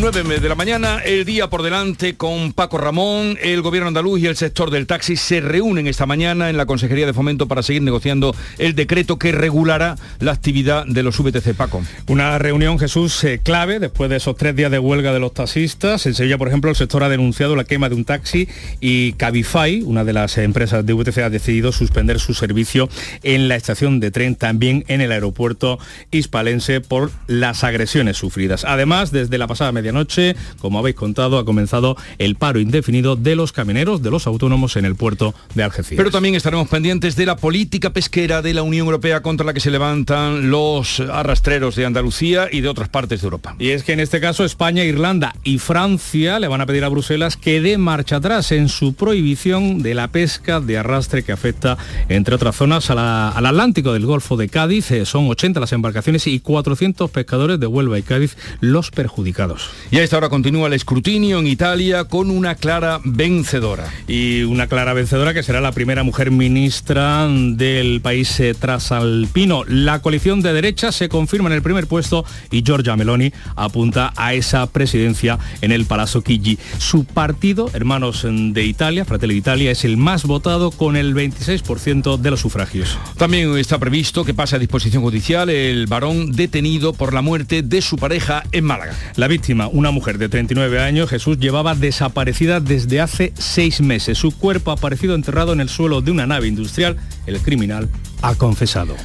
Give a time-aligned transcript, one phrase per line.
[0.00, 4.26] 9 de la mañana, el día por delante con Paco Ramón, el gobierno andaluz y
[4.26, 7.82] el sector del taxi se reúnen esta mañana en la Consejería de Fomento para seguir
[7.82, 11.54] negociando el decreto que regulará la actividad de los VTC.
[11.54, 11.82] Paco.
[12.06, 16.06] Una reunión, Jesús, eh, clave después de esos tres días de huelga de los taxistas.
[16.06, 18.48] En Sevilla, por ejemplo, el sector ha denunciado la quema de un taxi
[18.80, 22.88] y Cabify, una de las empresas de VTC, ha decidido suspender su servicio
[23.22, 25.78] en la estación de tren, también en el aeropuerto
[26.10, 28.64] hispalense por las agresiones sufridas.
[28.64, 33.52] Además, desde la pasada medianoche, como habéis contado, ha comenzado el paro indefinido de los
[33.52, 35.98] camioneros, de los autónomos en el puerto de Algeciras.
[35.98, 39.60] Pero también estaremos pendientes de la política pesquera de la Unión Europea contra la que
[39.60, 43.56] se levantan los arrastreros de Andalucía y de otras partes de Europa.
[43.58, 46.88] Y es que en este caso España, Irlanda y Francia le van a pedir a
[46.88, 51.76] Bruselas que dé marcha atrás en su prohibición de la pesca de arrastre que afecta,
[52.08, 54.90] entre otras zonas, a la- al Atlántico del Golfo de Cádiz.
[54.92, 59.68] Eh, son 80 las embarcaciones y 400 pescadores de Huelva y Cádiz los perjudicados.
[59.90, 63.90] Y a esta hora continúa el escrutinio en Italia con una clara vencedora.
[64.08, 69.64] y una clara vencedora que será la primera mujer ministra del país eh, trasalpino.
[69.66, 74.34] La coalición de derecha se confirma en el primer puesto y Giorgia Meloni apunta a
[74.34, 76.58] esa presidencia en el Palazzo Chigi.
[76.78, 82.30] Su partido, Hermanos de Italia, Fratelli d'Italia, es el más votado con el 26% de
[82.30, 82.98] los sufragios.
[83.16, 87.82] También está previsto que pase a disposición judicial el varón detenido por la muerte de
[87.82, 88.94] su pareja en Málaga.
[89.16, 94.18] La víctima, una mujer de 39 años, Jesús, llevaba desaparecida desde hace seis meses.
[94.18, 96.96] Su cuerpo ha aparecido enterrado en el suelo de una nave industrial.
[97.26, 97.88] El criminal
[98.22, 98.96] ha confesado.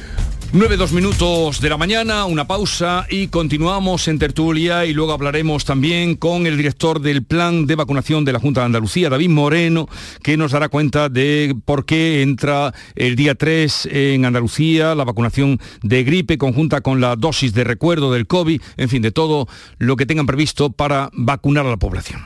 [0.50, 5.66] 9, dos minutos de la mañana, una pausa y continuamos en tertulia y luego hablaremos
[5.66, 9.90] también con el director del plan de vacunación de la Junta de Andalucía, David Moreno,
[10.22, 15.60] que nos dará cuenta de por qué entra el día 3 en Andalucía la vacunación
[15.82, 19.96] de gripe conjunta con la dosis de recuerdo del COVID, en fin, de todo lo
[19.96, 22.22] que tengan previsto para vacunar a la población.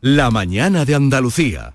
[0.00, 1.74] La mañana de Andalucía.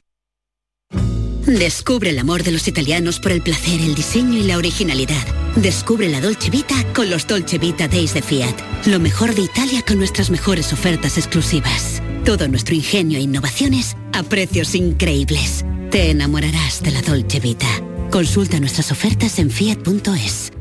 [1.59, 5.21] Descubre el amor de los italianos por el placer, el diseño y la originalidad.
[5.57, 8.55] Descubre la Dolce Vita con los Dolce Vita Days de Fiat.
[8.85, 12.01] Lo mejor de Italia con nuestras mejores ofertas exclusivas.
[12.23, 15.65] Todo nuestro ingenio e innovaciones a precios increíbles.
[15.91, 17.67] Te enamorarás de la Dolce Vita.
[18.11, 20.53] Consulta nuestras ofertas en fiat.es.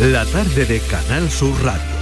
[0.00, 2.01] La tarde de Canal Sur Radio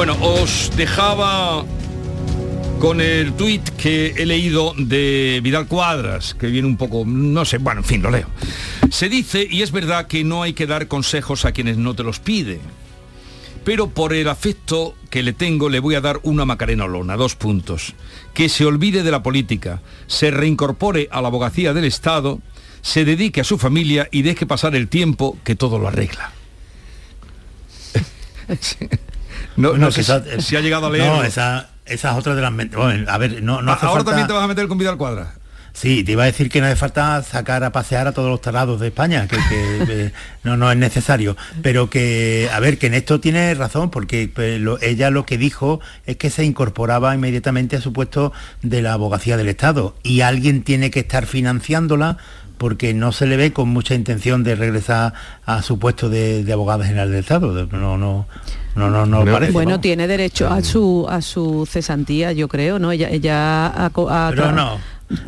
[0.00, 1.62] Bueno, os dejaba
[2.78, 7.58] con el tuit que he leído de Vidal Cuadras, que viene un poco, no sé,
[7.58, 8.26] bueno, en fin, lo leo.
[8.90, 12.02] Se dice, y es verdad que no hay que dar consejos a quienes no te
[12.02, 12.62] los piden,
[13.62, 17.36] pero por el afecto que le tengo le voy a dar una Macarena Olona, dos
[17.36, 17.92] puntos.
[18.32, 22.40] Que se olvide de la política, se reincorpore a la abogacía del Estado,
[22.80, 26.32] se dedique a su familia y deje pasar el tiempo que todo lo arregla.
[29.60, 31.06] No, Bueno, no sé quizás- si, ha llegado a leer.
[31.06, 32.52] No, esa, esa es otra de las...
[32.54, 34.96] bueno, a ver, no, no hace Ahora falta- también te vas a meter con Vidal
[34.96, 35.34] Cuadra.
[35.72, 38.40] Sí, te iba a decir que no hace falta sacar a pasear a todos los
[38.40, 40.12] tarados de España, que, que, eh,
[40.42, 41.36] no, no es necesario.
[41.62, 45.38] Pero que, a ver, que en esto tiene razón, porque pues, lo- ella lo que
[45.38, 48.32] dijo es que se incorporaba inmediatamente a su puesto
[48.62, 52.16] de la abogacía del Estado y alguien tiene que estar financiándola
[52.58, 55.14] porque no se le ve con mucha intención de regresar
[55.46, 57.66] a su puesto de, de abogada general del Estado.
[57.70, 58.26] No, no,
[58.76, 59.52] no, no, no parece.
[59.52, 59.80] Bueno, ¿no?
[59.80, 62.92] tiene derecho a su a su cesantía, yo creo, ¿no?
[62.92, 64.52] Ella, ella ha, co- ha Pero tra-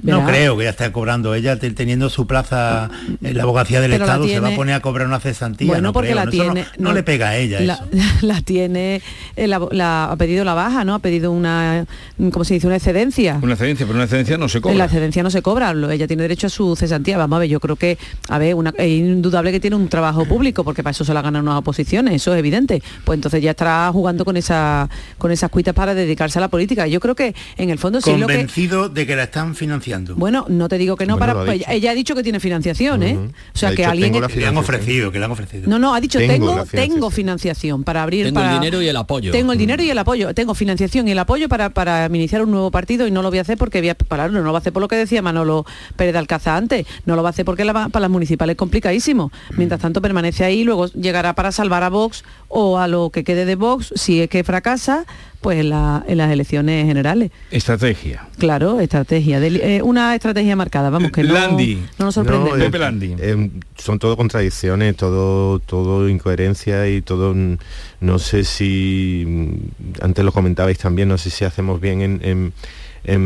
[0.02, 0.20] no.
[0.20, 2.90] No creo que ya esté cobrando ella teniendo su plaza
[3.22, 5.66] en la abogacía del Estado, se va a poner a cobrar una cesantía.
[5.66, 6.64] Bueno, no porque la tiene.
[6.78, 7.84] No, le pega a ella la, eso.
[8.22, 9.02] La, tiene,
[9.36, 10.94] eh, la, ha pedido la baja, ¿no?
[10.94, 11.86] Ha pedido una,
[12.32, 12.66] ¿cómo se dice?
[12.66, 13.38] Una excedencia.
[13.42, 14.76] Una excedencia, pero una excedencia no se cobra.
[14.76, 17.18] La excedencia no se cobra, ella tiene derecho a su cesantía.
[17.18, 17.98] Vamos a ver, yo creo que,
[18.28, 21.22] a ver, una, es indudable que tiene un trabajo público, porque para eso se la
[21.22, 22.82] ganan unas oposiciones, eso es evidente.
[23.04, 24.88] Pues entonces ya estará jugando con esa
[25.18, 26.86] con esas cuitas para dedicarse a la política.
[26.86, 29.71] Yo creo que en el fondo sí Convencido de que la están financiando.
[30.16, 33.18] Bueno, no te digo que no, para pues, ella ha dicho que tiene financiación, ¿eh?
[33.54, 34.12] O sea, que alguien...
[34.12, 35.68] Que le han ofrecido, que le han ofrecido.
[35.68, 37.84] No, no, ha dicho tengo, tengo, financiación.
[37.84, 38.26] para abrir...
[38.26, 39.32] Tengo el dinero y el apoyo.
[39.32, 40.34] Tengo el dinero y el apoyo.
[40.34, 43.38] Tengo financiación y el apoyo para, para iniciar un nuevo partido y no lo voy
[43.38, 45.22] a hacer porque voy a, para, no lo va a hacer por lo que decía
[45.22, 45.64] Manolo
[45.96, 46.86] Pérez de Alcázar antes.
[47.06, 49.32] No lo va a hacer porque la, para las municipales es complicadísimo.
[49.56, 53.46] Mientras tanto permanece ahí, luego llegará para salvar a Vox o a lo que quede
[53.46, 55.06] de Vox, si es que fracasa,
[55.40, 57.30] pues en, las elecciones generales.
[57.50, 58.28] Estrategia.
[58.36, 59.40] Claro, estrategia.
[59.40, 61.82] Eh, una estrategia marcada, vamos, que no, Landi.
[61.98, 63.16] no nos sorprende.
[63.18, 67.56] Eh, son todo contradicciones, todo, todo incoherencia y todo, mm,
[68.00, 72.52] no sé si, mm, antes lo comentabais también, no sé si hacemos bien en, en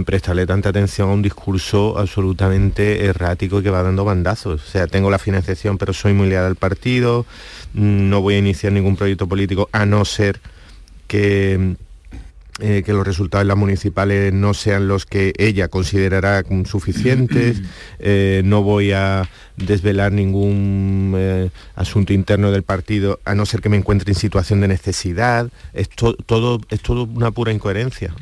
[0.05, 4.63] prestarle tanta atención a un discurso absolutamente errático que va dando bandazos.
[4.63, 7.27] O sea, tengo la financiación, pero soy muy leal al partido,
[7.75, 10.41] mm, no voy a iniciar ningún proyecto político a no ser
[11.07, 11.77] que
[12.59, 17.61] eh, que los resultados de las municipales no sean los que ella considerará suficientes,
[17.99, 23.69] eh, no voy a desvelar ningún eh, asunto interno del partido a no ser que
[23.69, 28.15] me encuentre en situación de necesidad, es, todo, es todo una pura incoherencia,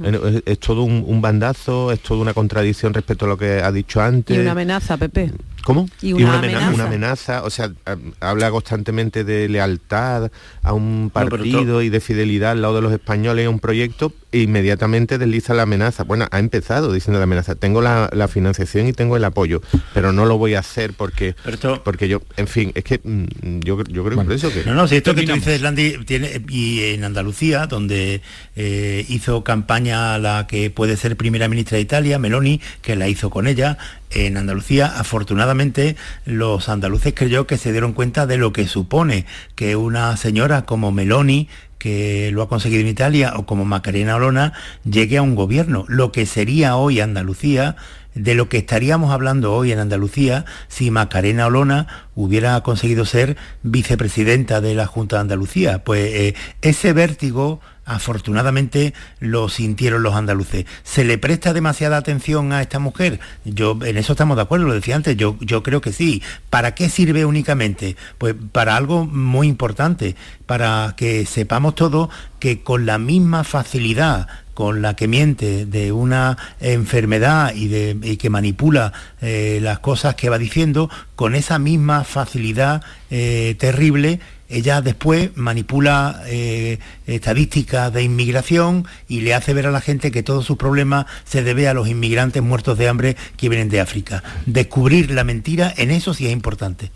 [0.47, 4.37] es, todo un, bandazo, es toda una contradicción respecto a lo que ha dicho antes.
[4.37, 5.33] Y una amenaza, Pepe.
[5.65, 5.89] ¿Cómo?
[6.03, 7.43] Y una, amenaza, una, amenaza.
[7.43, 7.73] o sea,
[8.21, 10.31] habla constantemente de lealtad
[10.63, 15.19] a un partido y de fidelidad al lado de los españoles a un proyecto inmediatamente
[15.19, 16.05] desliza la amenaza.
[16.05, 19.61] Bueno, ha empezado diciendo la amenaza, tengo la, financiación y tengo el apoyo,
[19.93, 21.37] pero no lo voy a hacer porque,
[21.85, 24.65] porque yo, en fin, es que mm, yo, yo creo eso que...
[24.65, 28.23] No, no, si esto que tú dices, Landy, tiene, y en Andalucía, donde
[28.57, 33.31] eh, hizo campaña la que puede ser primera ministra de Italia, Meloni, que la hizo
[33.31, 33.79] con ella,
[34.11, 39.77] en Andalucía, afortunadamente, los andaluces creyó que se dieron cuenta de lo que supone que
[39.77, 41.49] una señora como Meloni
[41.85, 44.55] que lo ha conseguido en Italia o como Macarena Olona
[44.91, 47.77] llegue a un gobierno, lo que sería hoy Andalucía
[48.15, 54.63] de lo que estaríamos hablando hoy en Andalucía si Macarena Olona hubiera conseguido ser vicepresidenta
[54.63, 55.85] de la Junta de Andalucía.
[55.85, 60.67] Pues eh, ese vértigo afortunadamente lo sintieron los andaluces.
[60.83, 63.21] ¿Se le presta demasiada atención a esta mujer?
[63.45, 66.23] Yo en eso estamos de acuerdo, lo decía antes, yo, yo creo que sí.
[66.51, 67.97] ¿Para qué sirve únicamente?
[68.19, 70.17] Pues para algo muy importante,
[70.47, 72.09] para que sepamos todos
[72.39, 78.31] que con la misma facilidad con la que miente de una enfermedad y, de, que
[78.31, 84.21] manipula eh, las cosas que va diciendo, con esa misma facilidad eh, terrible
[84.55, 90.23] ella después manipula eh, estadísticas de inmigración y le hace ver a la gente que
[90.23, 94.23] todos sus problemas se debe a los inmigrantes muertos de hambre que vienen de África.
[94.47, 96.91] Descubrir la mentira en eso sí es importante.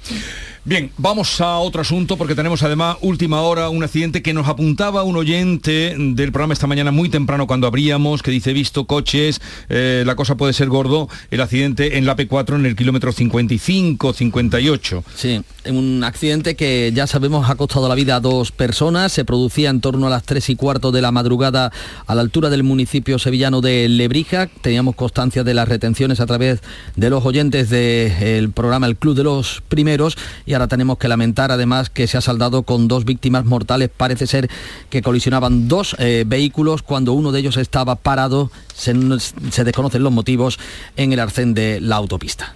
[0.65, 5.03] Bien, vamos a otro asunto porque tenemos además última hora un accidente que nos apuntaba
[5.03, 10.03] un oyente del programa esta mañana muy temprano cuando abríamos, que dice visto coches, eh,
[10.05, 15.03] la cosa puede ser gordo, el accidente en la P4 en el kilómetro 55-58.
[15.15, 19.71] Sí, un accidente que ya sabemos ha costado la vida a dos personas, se producía
[19.71, 21.73] en torno a las 3 y cuarto de la madrugada
[22.07, 26.61] a la altura del municipio sevillano de Lebrija, teníamos constancia de las retenciones a través
[26.97, 30.17] de los oyentes del programa El Club de los Primeros
[30.49, 33.91] y ahora tenemos que lamentar además que se ha saldado con dos víctimas mortales.
[33.95, 34.49] Parece ser
[34.89, 40.59] que colisionaban dos eh, vehículos cuando uno de ellos estaba parado, se, desconocen los motivos,
[40.97, 42.55] en el arcén de la autopista.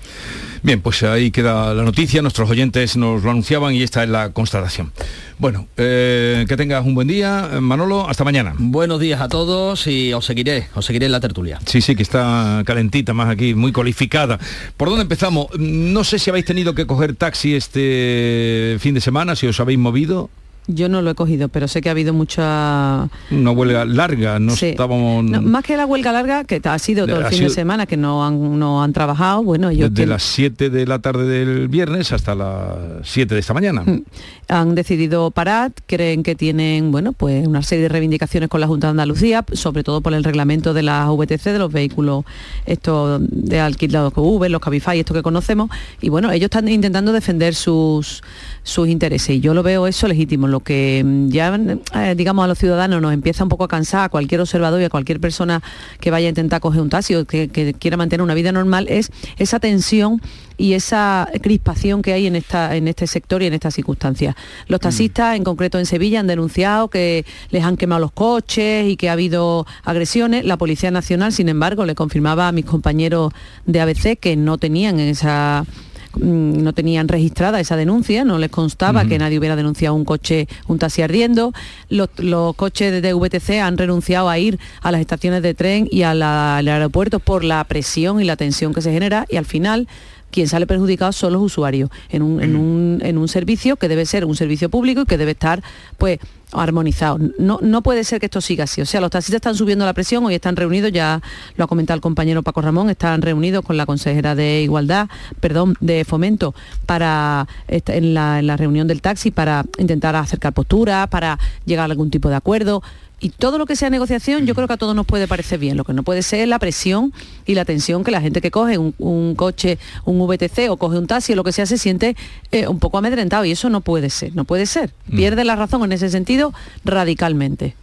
[0.64, 4.30] Bien, pues ahí queda la noticia, nuestros oyentes nos lo anunciaban y esta es la
[4.30, 4.92] constatación.
[5.38, 8.54] Bueno, eh, que tengas un buen día, Manolo, hasta mañana.
[8.56, 11.58] Buenos días a todos y os seguiré, os seguiré en la tertulia.
[11.66, 14.38] Sí, sí, que está calentita más aquí, muy cualificada.
[14.76, 15.48] ¿Por dónde empezamos?
[15.58, 19.80] No sé si habéis tenido que coger taxi este fin de semana, si os habéis
[19.80, 20.30] movido.
[20.68, 23.08] Yo no lo he cogido, pero sé que ha habido mucha...
[23.32, 25.24] Una huelga larga, no estábamos...
[25.24, 28.24] más que la huelga larga, que ha sido todo el fin de semana, que no
[28.24, 29.92] han, no han trabajado, bueno, ellos...
[29.92, 33.82] Desde las 7 de la tarde del viernes hasta las 7 de esta mañana.
[33.82, 34.04] Mm.
[34.48, 38.86] Han decidido parar, creen que tienen, bueno, pues una serie de reivindicaciones con la Junta
[38.86, 42.24] de Andalucía, sobre todo por el reglamento de las VTC, de los vehículos
[42.66, 47.12] estos de alquilados con Uber, los Cabify, esto que conocemos, y bueno, ellos están intentando
[47.12, 48.22] defender sus,
[48.62, 51.52] sus intereses, y yo lo veo eso legítimo lo que mm, ya,
[51.96, 54.84] eh, digamos, a los ciudadanos nos empieza un poco a cansar, a cualquier observador y
[54.84, 55.62] a cualquier persona
[56.00, 58.86] que vaya a intentar coger un taxi o que, que quiera mantener una vida normal,
[58.88, 60.20] es esa tensión
[60.56, 64.36] y esa crispación que hay en, esta, en este sector y en estas circunstancias.
[64.68, 64.82] Los Mm.
[64.82, 69.08] taxistas, en concreto en Sevilla, han denunciado que les han quemado los coches y que
[69.08, 70.44] ha habido agresiones.
[70.44, 73.32] La Policía Nacional, sin embargo, le confirmaba a mis compañeros
[73.66, 79.02] de ABC que no tenían esa mm, no tenían registrada esa denuncia, no les constaba
[79.08, 81.52] que nadie hubiera denunciado un coche, un taxi ardiendo.
[81.88, 86.02] Los, los coches de VTC han renunciado a ir a las estaciones de tren y
[86.02, 89.88] al aeropuerto por la presión y la tensión que se genera y al final
[90.30, 91.90] quien sale perjudicado son los usuarios.
[92.08, 95.18] En un, en un- en un servicio que debe ser un servicio público y que
[95.18, 95.62] debe estar
[95.98, 96.18] pues
[96.52, 97.18] armonizado.
[97.38, 98.80] No, no puede ser que esto siga así.
[98.80, 101.20] O sea, los taxistas están subiendo la presión, hoy están reunidos, ya
[101.56, 105.08] lo ha comentado el compañero Paco Ramón, están reunidos con la consejera de Igualdad,
[105.40, 106.54] perdón, de Fomento,
[106.86, 111.92] para en la, en la reunión del taxi para intentar acercar posturas, para llegar a
[111.92, 112.82] algún tipo de acuerdo.
[113.24, 115.76] Y todo lo que sea negociación, yo creo que a todos nos puede parecer bien.
[115.76, 117.12] Lo que no puede ser es la presión
[117.46, 120.98] y la tensión que la gente que coge un, un coche, un VTC o coge
[120.98, 122.16] un taxi o lo que sea, se siente
[122.50, 123.44] eh, un poco amedrentado.
[123.44, 124.90] Y eso no puede ser, no puede ser.
[125.14, 126.52] Pierde la razón en ese sentido
[126.84, 127.76] radicalmente.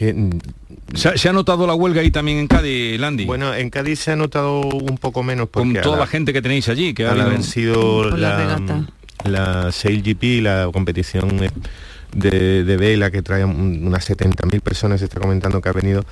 [0.00, 0.30] Mm,
[0.94, 3.24] ¿Se ha, se ha notado la huelga ahí también en Cádiz, Landy?
[3.24, 6.42] Bueno, en Cádiz se ha notado un poco menos porque con toda la gente que
[6.42, 8.86] tenéis allí, que ha habido- sido la la, regata.
[9.24, 11.50] la SailGP, la competición de,
[12.14, 16.04] de vela que trae un- unas 70.000 personas, se está comentando que ha venido,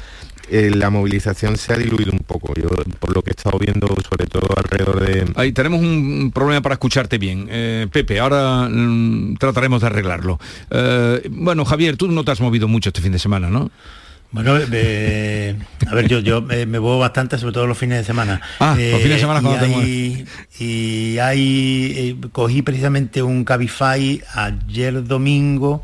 [0.50, 2.54] eh, la movilización se ha diluido un poco.
[2.54, 5.30] Yo, por lo que he estado viendo, sobre todo alrededor de...
[5.36, 7.46] Ahí tenemos un problema para escucharte bien.
[7.50, 10.40] Eh, Pepe, ahora mm, trataremos de arreglarlo.
[10.70, 13.70] Eh, bueno, Javier, tú no te has movido mucho este fin de semana, ¿no?
[14.32, 15.56] Bueno, eh,
[15.88, 18.40] a ver, yo, yo eh, me muevo bastante, sobre todo los fines de semana.
[18.60, 20.26] Ah, los fines de semana y cuando te hay,
[20.60, 25.82] y hay, eh, cogí precisamente un Cabify ayer domingo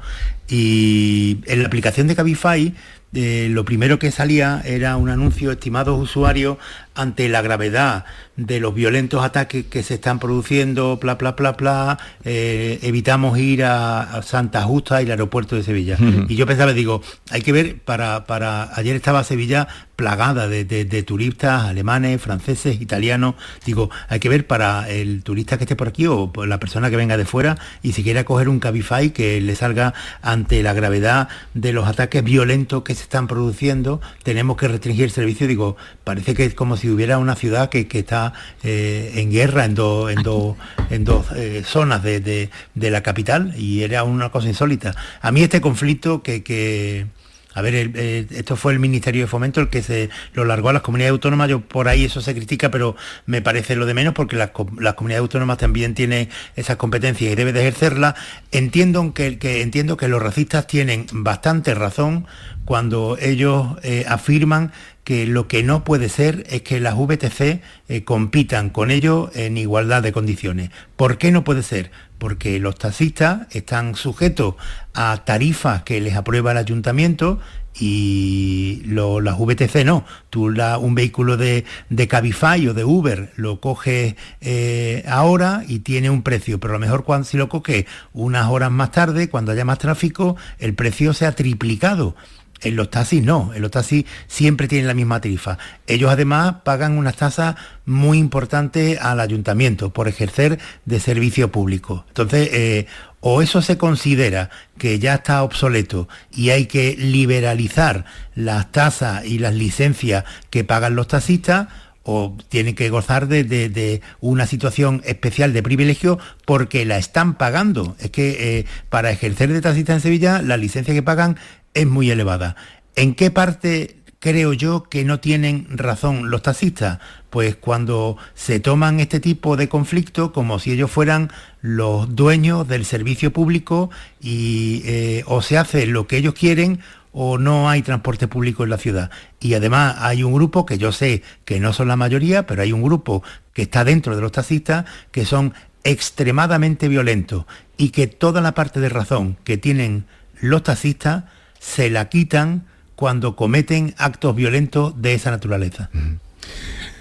[0.48, 2.72] y en la aplicación de Cabify
[3.18, 6.58] eh, lo primero que salía era un anuncio estimados usuarios
[6.96, 8.04] ante la gravedad
[8.36, 13.64] de los violentos ataques que se están produciendo, bla, bla, bla, bla, eh, evitamos ir
[13.64, 15.96] a, Santa Justa y el aeropuerto de Sevilla.
[16.28, 20.84] Y yo pensaba, digo, hay que ver, para, para ayer estaba Sevilla plagada de, de-
[20.84, 23.34] de turistas alemanes, franceses, italianos,
[23.64, 26.90] digo, hay que ver para el turista que esté por aquí o por la persona
[26.90, 30.74] que venga de fuera y si quiera coger un Cabify que le salga ante la
[30.74, 35.76] gravedad de los ataques violentos que se están produciendo, tenemos que restringir el servicio, digo,
[36.04, 39.74] parece que es como si hubiera una ciudad que, que está eh, en guerra en
[39.74, 40.56] dos en dos
[40.90, 44.94] en dos eh, zonas de, de- de la capital y era una cosa insólita.
[45.20, 47.06] A mí este conflicto que, que
[47.54, 50.68] a ver, el- eh, esto fue el Ministerio de Fomento el que se lo largó
[50.68, 53.94] a las comunidades autónomas, yo por ahí eso se critica, pero me parece lo de
[53.94, 58.14] menos porque las, co- las comunidades autónomas también tienen esas competencias y debe de ejercerlas.
[58.52, 62.26] Entiendo que, que- entiendo que los racistas tienen bastante razón
[62.66, 64.72] cuando ellos eh, afirman
[65.06, 69.56] que lo que no puede ser es que las VTC eh, compitan con ellos en
[69.56, 70.70] igualdad de condiciones.
[70.96, 71.92] ¿Por qué no puede ser?
[72.18, 74.56] Porque los taxistas están sujetos
[74.94, 77.38] a tarifas que les aprueba el ayuntamiento
[77.78, 80.04] y lo- las VTC no.
[80.28, 85.78] Tú la- un vehículo de, de Cabify o de Uber lo coges eh, ahora y
[85.80, 89.28] tiene un precio, pero a lo mejor cuando, si lo coges unas horas más tarde,
[89.28, 92.16] cuando haya más tráfico, el precio se ha triplicado.
[92.62, 95.58] En los taxis no, en los taxis siempre tienen la misma tarifa.
[95.86, 102.04] Ellos además pagan unas tasas muy importantes al ayuntamiento por ejercer de servicio público.
[102.08, 102.86] Entonces, eh,
[103.20, 109.38] o eso se considera que ya está obsoleto y hay que liberalizar las tasas y
[109.38, 111.68] las licencias que pagan los taxistas,
[112.08, 117.96] o tienen que gozar de, una situación especial de privilegio porque la están pagando.
[117.98, 121.36] Es que eh, para ejercer de taxista en Sevilla la licencia que pagan
[121.74, 122.54] es muy elevada.
[122.94, 127.00] ¿En qué parte creo yo que no tienen razón los taxistas?
[127.28, 132.84] Pues cuando se toman este tipo de conflicto como si ellos fueran los dueños del
[132.84, 136.78] servicio público y eh, o se hace lo que ellos quieren
[137.18, 139.10] o no hay transporte público en la ciudad.
[139.40, 142.72] Y además hay un grupo que yo sé que no son la mayoría, pero hay
[142.72, 143.22] un grupo
[143.54, 147.46] que está dentro de los taxistas que son extremadamente violentos
[147.78, 150.04] y que toda la parte de razón que tienen
[150.42, 151.24] los taxistas
[151.58, 155.88] se la quitan cuando cometen actos violentos de esa naturaleza.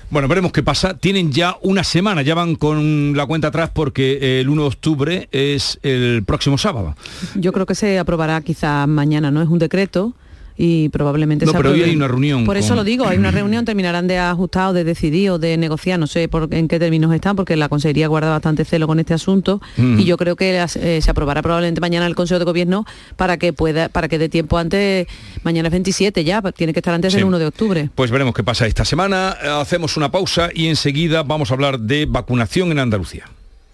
[0.09, 0.97] Bueno, veremos qué pasa.
[0.97, 5.27] Tienen ya una semana, ya van con la cuenta atrás porque el 1 de octubre
[5.31, 6.95] es el próximo sábado.
[7.33, 9.41] Yo creo que se aprobará quizá mañana, ¿no?
[9.41, 10.13] Es un decreto
[10.57, 13.31] y probablemente No, se pero hoy hay una reunión Por eso lo digo, hay una
[13.31, 16.79] reunión, terminarán de ajustar o de decidir o de negociar, no sé por, en qué
[16.79, 19.99] términos están, porque la Consejería guarda bastante celo con este asunto Mm.
[19.99, 22.85] y yo creo que eh, se aprobará probablemente mañana el Consejo de Gobierno
[23.17, 25.07] para que pueda, para que dé tiempo antes,
[25.43, 27.17] mañana es 27 ya, tiene que estar antes Sí.
[27.17, 27.89] del 1 de octubre.
[27.93, 29.31] Pues veremos qué pasa esta semana.
[29.59, 33.25] Hacemos una pausa y enseguida vamos a hablar de vacunación en Andalucía.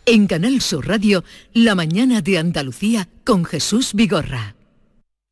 [0.05, 1.23] En Canal Sur Radio,
[1.53, 4.55] La mañana de Andalucía con Jesús Vigorra.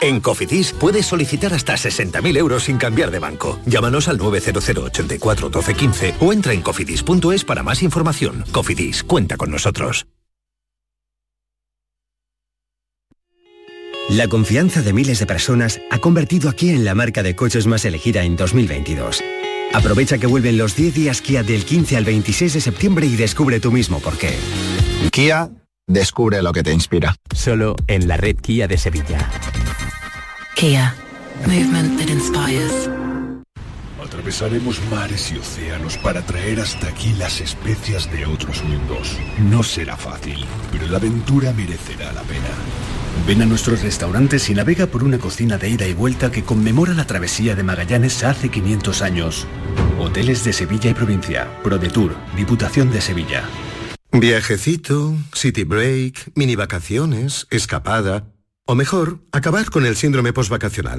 [0.00, 3.58] En Cofidis puedes solicitar hasta 60.000 euros sin cambiar de banco.
[3.66, 8.44] Llámanos al 900 84 12 15 o entra en cofidis.es para más información.
[8.52, 10.06] Cofidis, cuenta con nosotros.
[14.08, 17.66] La confianza de miles de personas ha convertido a Kia en la marca de coches
[17.66, 19.20] más elegida en 2022.
[19.74, 23.58] Aprovecha que vuelven los 10 días Kia del 15 al 26 de septiembre y descubre
[23.58, 24.38] tú mismo por qué.
[25.10, 25.50] Kia,
[25.88, 27.16] descubre lo que te inspira.
[27.34, 29.28] Solo en la red Kia de Sevilla.
[30.56, 30.94] Kia,
[31.46, 32.88] movement that inspires.
[34.02, 39.18] Atravesaremos mares y océanos para traer hasta aquí las especias de otros mundos.
[39.38, 42.48] No será fácil, pero la aventura merecerá la pena.
[43.26, 46.94] Ven a nuestros restaurantes y navega por una cocina de ida y vuelta que conmemora
[46.94, 49.46] la travesía de Magallanes hace 500 años.
[49.98, 53.44] Hoteles de Sevilla y provincia, ProDetour, Diputación de Sevilla.
[54.10, 58.24] Viajecito, city break, mini vacaciones, escapada.
[58.68, 60.98] O mejor, acabar con el síndrome postvacacional.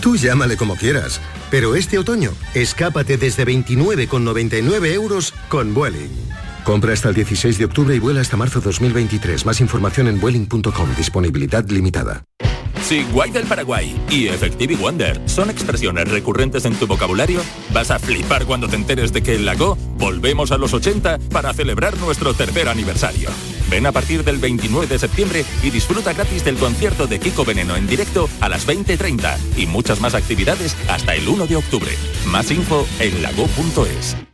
[0.00, 6.10] Tú llámale como quieras, pero este otoño, escápate desde 29,99 euros con Vueling.
[6.64, 9.46] Compra hasta el 16 de octubre y vuela hasta marzo 2023.
[9.46, 10.96] Más información en vueling.com.
[10.96, 12.24] Disponibilidad limitada.
[12.82, 17.40] Si Guay del Paraguay y Effective Wonder son expresiones recurrentes en tu vocabulario,
[17.72, 21.54] vas a flipar cuando te enteres de que en Lago volvemos a los 80 para
[21.54, 23.30] celebrar nuestro tercer aniversario.
[23.74, 27.74] Ven a partir del 29 de septiembre y disfruta gratis del concierto de Kiko Veneno
[27.74, 31.90] en directo a las 20.30 y muchas más actividades hasta el 1 de octubre.
[32.26, 34.33] Más info en lago.es.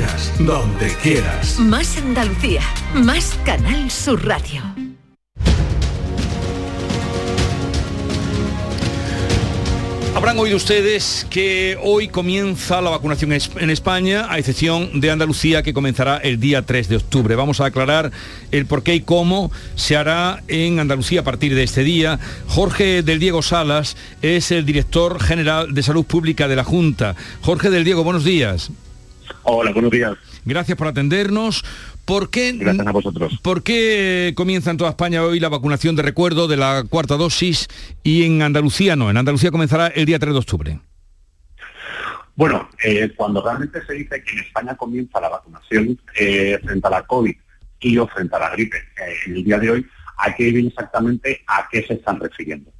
[0.39, 1.59] donde quieras.
[1.59, 2.61] Más Andalucía,
[2.93, 4.61] más Canal Sur Radio.
[10.13, 15.73] Habrán oído ustedes que hoy comienza la vacunación en España, a excepción de Andalucía, que
[15.73, 17.35] comenzará el día 3 de octubre.
[17.35, 18.11] Vamos a aclarar
[18.51, 22.19] el por qué y cómo se hará en Andalucía a partir de este día.
[22.47, 27.15] Jorge del Diego Salas es el director general de Salud Pública de la Junta.
[27.41, 28.69] Jorge del Diego, buenos días.
[29.43, 30.13] Hola, buenos días.
[30.45, 31.63] Gracias por atendernos.
[32.05, 33.39] ¿Por qué, Gracias a vosotros.
[33.41, 37.67] ¿Por qué comienza en toda España hoy la vacunación de recuerdo de la cuarta dosis
[38.03, 39.09] y en Andalucía no?
[39.09, 40.79] En Andalucía comenzará el día 3 de octubre.
[42.35, 46.91] Bueno, eh, cuando realmente se dice que en España comienza la vacunación eh, frente a
[46.91, 47.35] la COVID
[47.81, 50.65] y o frente a la gripe eh, en el día de hoy, hay que ver
[50.65, 52.71] exactamente a qué se están refiriendo.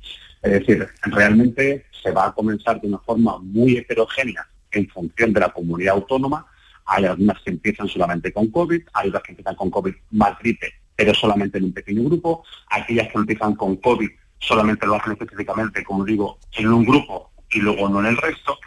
[0.42, 5.40] Es decir, realmente se va a comenzar de una forma muy heterogénea en función de
[5.40, 6.46] la comunidad autónoma.
[6.86, 10.74] Hay algunas que empiezan solamente con COVID, hay otras que empiezan con COVID más gripe,
[10.96, 12.44] pero solamente en un pequeño grupo.
[12.70, 17.60] Aquellas que empiezan con COVID solamente lo hacen específicamente, como digo, en un grupo y
[17.60, 18.58] luego no en el resto.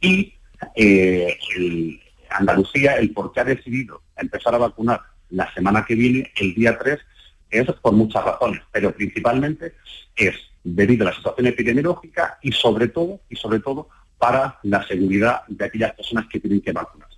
[0.00, 0.34] Y
[0.74, 1.38] eh,
[2.30, 6.78] Andalucía, el por qué ha decidido empezar a vacunar la semana que viene, el día
[6.78, 6.98] 3,
[7.50, 9.74] es por muchas razones, pero principalmente
[10.16, 13.88] es debido a la situación epidemiológica y sobre todo, y sobre todo
[14.18, 17.16] para la seguridad de aquellas personas que tienen que vacunarse.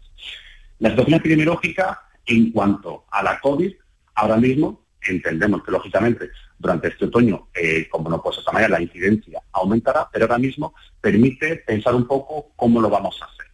[0.79, 3.73] La situación epidemiológica en cuanto a la COVID,
[4.15, 8.83] ahora mismo entendemos que lógicamente durante este otoño, eh, como no puede ser manera, la
[8.83, 13.47] incidencia aumentará, pero ahora mismo permite pensar un poco cómo lo vamos a hacer.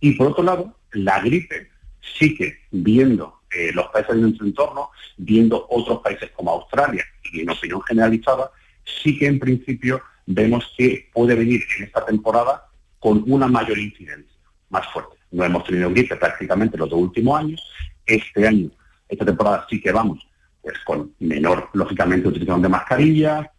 [0.00, 1.68] Y por otro lado, la gripe
[2.00, 7.40] sí que viendo eh, los países de nuestro entorno, viendo otros países como Australia y
[7.40, 8.50] en opinión generalizada,
[8.84, 12.67] sí que en principio vemos que puede venir en esta temporada
[12.98, 14.38] con una mayor incidencia,
[14.70, 15.16] más fuerte.
[15.30, 17.62] No hemos tenido gripe prácticamente los dos últimos años.
[18.06, 18.70] Este año,
[19.08, 20.26] esta temporada sí que vamos
[20.62, 23.50] pues con menor, lógicamente, utilización de mascarilla,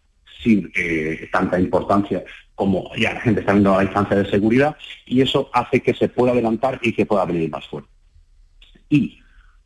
[0.42, 2.24] sin eh, tanta importancia
[2.54, 4.76] como ya la gente está viendo la distancia de seguridad,
[5.06, 7.88] y eso hace que se pueda adelantar y que pueda venir más fuerte.
[8.90, 9.18] Y,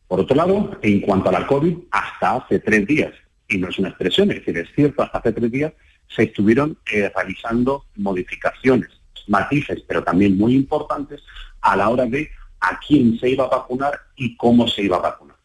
[0.07, 3.11] por otro lado, en cuanto a la COVID, hasta hace tres días,
[3.49, 5.73] y no es una expresión, es decir, es cierto, hasta hace tres días
[6.07, 8.89] se estuvieron eh, realizando modificaciones,
[9.27, 11.21] matices, pero también muy importantes,
[11.61, 15.01] a la hora de a quién se iba a vacunar y cómo se iba a
[15.01, 15.37] vacunar.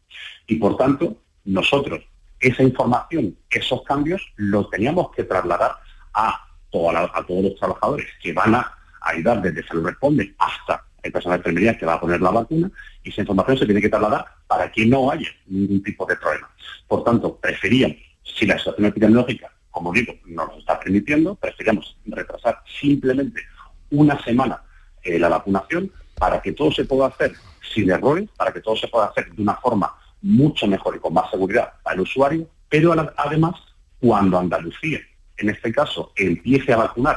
[0.46, 2.00] Y por tanto, nosotros
[2.40, 5.76] esa información, esos cambios, los teníamos que trasladar
[6.14, 11.38] a, a todos los trabajadores que van a ayudar desde Salud Responde hasta el personal
[11.38, 12.70] de enfermería que va a poner la vacuna
[13.02, 16.50] y esa información se tiene que trasladar para que no haya ningún tipo de problema.
[16.86, 22.62] Por tanto, preferíamos, si la situación epidemiológica, como digo, no nos está permitiendo, preferíamos retrasar
[22.80, 23.42] simplemente
[23.90, 24.62] una semana
[25.02, 27.32] eh, la vacunación para que todo se pueda hacer
[27.74, 31.14] sin errores, para que todo se pueda hacer de una forma mucho mejor y con
[31.14, 33.54] más seguridad para el usuario, pero además
[33.98, 35.00] cuando Andalucía,
[35.36, 37.16] en este caso, empiece a vacunar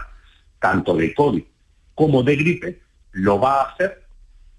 [0.60, 1.44] tanto de COVID
[1.96, 2.82] como de gripe,
[3.12, 4.06] lo va a hacer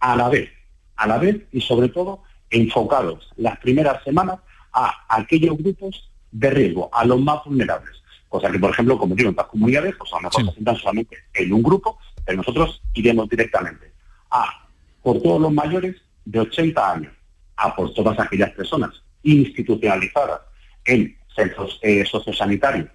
[0.00, 0.50] a la vez,
[0.96, 4.38] a la vez y sobre todo enfocados las primeras semanas
[4.72, 8.03] a aquellos grupos de riesgo, a los más vulnerables.
[8.34, 10.74] Cosa que, por ejemplo, como digo, en las comunidades, pues a lo mejor se presentan
[10.74, 13.92] solamente en un grupo, pero nosotros iremos directamente
[14.28, 14.66] a
[15.04, 15.94] por todos los mayores
[16.24, 17.12] de 80 años,
[17.54, 18.90] a por todas aquellas personas
[19.22, 20.40] institucionalizadas
[20.84, 22.88] en centros eh, sociosanitarios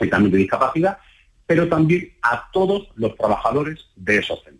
[0.00, 0.98] y también de discapacidad,
[1.46, 4.55] pero también a todos los trabajadores de esos centros.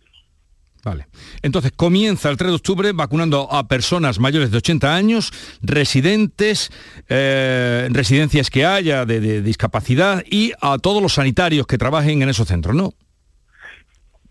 [0.86, 1.08] Vale.
[1.42, 6.70] Entonces comienza el 3 de octubre vacunando a personas mayores de 80 años, residentes,
[7.08, 12.46] eh, residencias que haya de, discapacidad y a todos los sanitarios que trabajen en esos
[12.46, 12.94] centros, ¿no?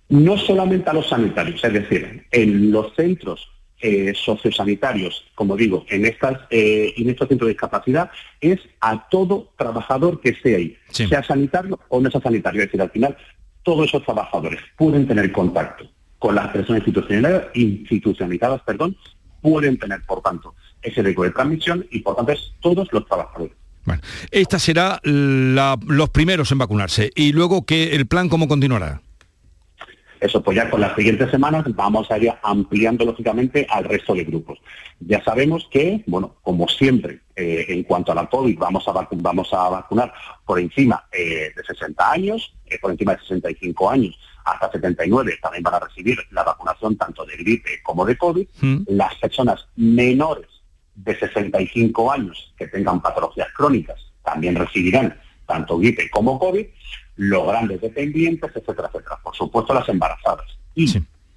[0.07, 3.49] No solamente a los sanitarios, es decir, en los centros
[3.81, 9.51] eh, sociosanitarios, como digo, en, estas, eh, en estos centros de discapacidad, es a todo
[9.57, 12.61] trabajador que esté ahí, sea sanitario o no sea sanitario.
[12.61, 13.17] Es decir, al final,
[13.61, 15.89] todos esos trabajadores pueden tener contacto
[16.25, 18.97] con las personas institucionalizadas, institucionalizadas perdón,
[19.43, 23.53] pueden tener, por tanto, ese riesgo de transmisión y, por tanto, es todos los trabajadores.
[23.83, 27.11] Bueno, esta será los primeros en vacunarse.
[27.13, 29.01] Y luego, que ¿el plan cómo continuará?
[30.19, 34.23] Eso, pues ya con las siguientes semanas vamos a ir ampliando lógicamente al resto de
[34.23, 34.57] grupos.
[35.01, 39.53] Ya sabemos que, bueno, como siempre, eh, en cuanto a la COVID, vamos a, vamos
[39.53, 40.11] a vacunar
[40.43, 45.63] por encima eh, de 60 años, eh, por encima de 65 años hasta 79 también
[45.63, 48.47] van a recibir la vacunación tanto de gripe como de COVID.
[48.61, 48.83] Mm.
[48.89, 50.47] Las personas menores
[50.93, 56.65] de 65 años que tengan patologías crónicas también recibirán tanto gripe como COVID,
[57.17, 59.19] los grandes dependientes, etcétera, etcétera.
[59.23, 60.45] Por supuesto, las embarazadas.
[60.75, 60.91] Y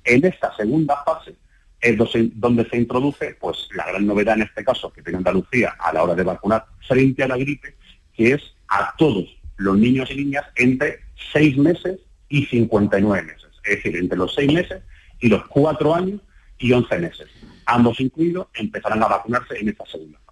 [0.04, 1.34] en esta segunda fase
[1.80, 1.96] es
[2.34, 6.02] donde se introduce pues la gran novedad en este caso que tiene Andalucía a la
[6.02, 7.76] hora de vacunar frente a la gripe,
[8.14, 9.24] que es a todos
[9.56, 11.00] los niños y niñas entre
[11.32, 13.48] seis meses y 59 meses.
[13.64, 14.82] Es decir, entre los seis meses
[15.20, 16.20] y los cuatro años
[16.58, 17.28] y 11 meses.
[17.66, 20.28] Ambos incluidos empezarán a vacunarse en esta segunda fase.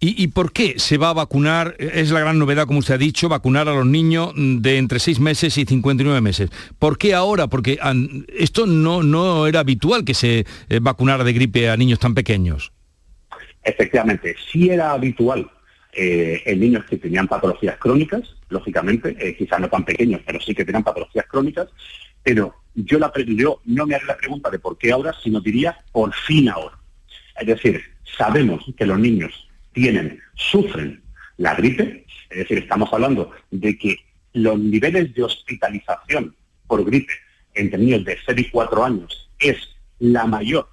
[0.00, 1.76] ¿Y, por qué se va a vacunar?
[1.78, 5.20] Es la gran novedad, como usted ha dicho, vacunar a los niños de entre seis
[5.20, 6.50] meses y 59 meses.
[6.78, 7.48] ¿Por qué ahora?
[7.48, 7.78] Porque
[8.28, 12.72] esto no, no era habitual que se eh, vacunara de gripe a niños tan pequeños.
[13.62, 15.50] Efectivamente, sí era habitual
[15.96, 20.54] eh, en niños que tenían patologías crónicas, lógicamente, eh, quizás no tan pequeños, pero sí
[20.54, 21.68] que tenían patologías crónicas,
[22.22, 25.78] pero yo, la, yo no me haré la pregunta de por qué ahora, sino diría
[25.92, 26.78] por fin ahora.
[27.38, 27.82] Es decir,
[28.16, 31.02] sabemos que los niños tienen, sufren
[31.36, 33.96] la gripe, es decir, estamos hablando de que
[34.32, 36.34] los niveles de hospitalización
[36.66, 37.12] por gripe
[37.54, 39.56] entre niños de 0 y 4 años es
[39.98, 40.68] la mayor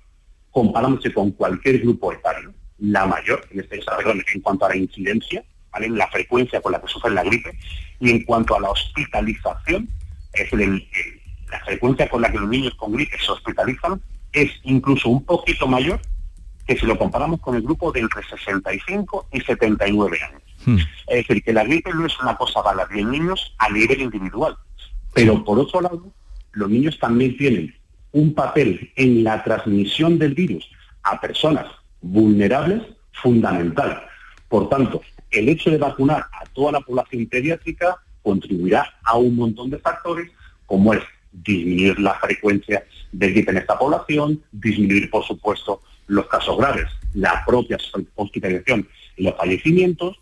[0.50, 5.44] comparándose con cualquier grupo etario la mayor, en este caso, en cuanto a la incidencia,
[5.72, 5.90] ¿vale?
[5.90, 7.58] la frecuencia con la que sufren la gripe,
[8.00, 9.88] y en cuanto a la hospitalización,
[10.34, 15.24] es la frecuencia con la que los niños con gripe se hospitalizan es incluso un
[15.26, 16.00] poquito mayor
[16.66, 20.42] que si lo comparamos con el grupo de entre 65 y 79 años.
[20.66, 20.78] Hmm.
[21.08, 24.56] Es decir, que la gripe no es una cosa para los niños a nivel individual.
[25.14, 26.14] Pero por otro lado,
[26.54, 27.76] los niños también tienen
[28.14, 30.70] un papel en la transmisión del virus
[31.04, 31.68] a personas
[32.02, 32.82] vulnerables
[33.14, 34.04] fundamental.
[34.50, 39.70] Por tanto, el hecho de vacunar a toda la población pediátrica contribuirá a un montón
[39.70, 40.30] de factores,
[40.66, 46.58] como es disminuir la frecuencia de gripe en esta población, disminuir, por supuesto, los casos
[46.58, 47.78] graves, la propia
[48.16, 50.20] hospitalización y los fallecimientos.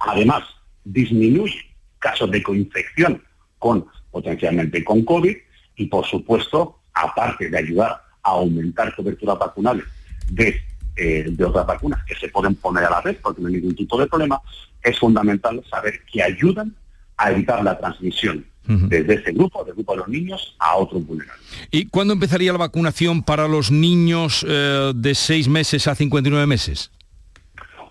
[0.00, 0.42] Además,
[0.84, 1.58] disminuye
[1.98, 3.22] casos de coinfección
[3.58, 5.36] con potencialmente con COVID
[5.76, 9.84] y, por supuesto, aparte de ayudar a aumentar cobertura vacunales
[10.30, 10.60] de,
[10.96, 13.74] eh, de otras vacunas que se pueden poner a la vez porque no hay ningún
[13.74, 14.40] tipo de problema,
[14.82, 16.74] es fundamental saber que ayudan
[17.16, 21.44] a evitar la transmisión desde ese grupo, del grupo de los niños, a otros vulnerables.
[21.70, 26.90] ¿Y cuándo empezaría la vacunación para los niños eh, de 6 meses a 59 meses?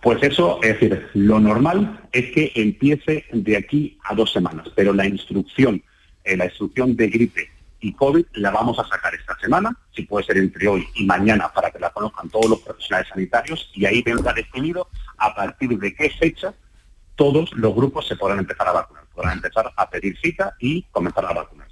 [0.01, 4.93] Pues eso, es decir, lo normal es que empiece de aquí a dos semanas, pero
[4.93, 5.81] la instrucción,
[6.23, 7.49] eh, la instrucción de gripe
[7.83, 11.51] y COVID la vamos a sacar esta semana, si puede ser entre hoy y mañana,
[11.53, 15.93] para que la conozcan todos los profesionales sanitarios, y ahí vendrá definido a partir de
[15.93, 16.53] qué fecha
[17.15, 21.25] todos los grupos se podrán empezar a vacunar, podrán empezar a pedir cita y comenzar
[21.25, 21.67] a vacunar.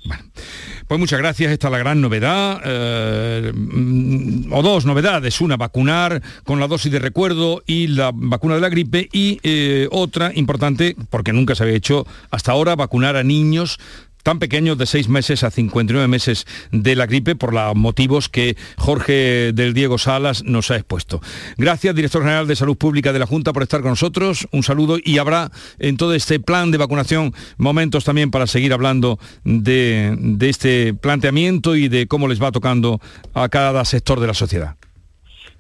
[0.88, 6.21] Pues muchas gracias, esta es la gran novedad, eh, mm, o dos novedades, una vacunar
[6.43, 9.08] con la dosis de recuerdo y la vacuna de la gripe.
[9.13, 13.80] Y eh, otra importante, porque nunca se había hecho hasta ahora, vacunar a niños
[14.23, 18.55] tan pequeños de 6 meses a 59 meses de la gripe por los motivos que
[18.77, 21.21] Jorge del Diego Salas nos ha expuesto.
[21.57, 24.47] Gracias, director general de Salud Pública de la Junta, por estar con nosotros.
[24.51, 29.19] Un saludo y habrá en todo este plan de vacunación momentos también para seguir hablando
[29.43, 32.99] de, de este planteamiento y de cómo les va tocando
[33.34, 34.75] a cada sector de la sociedad.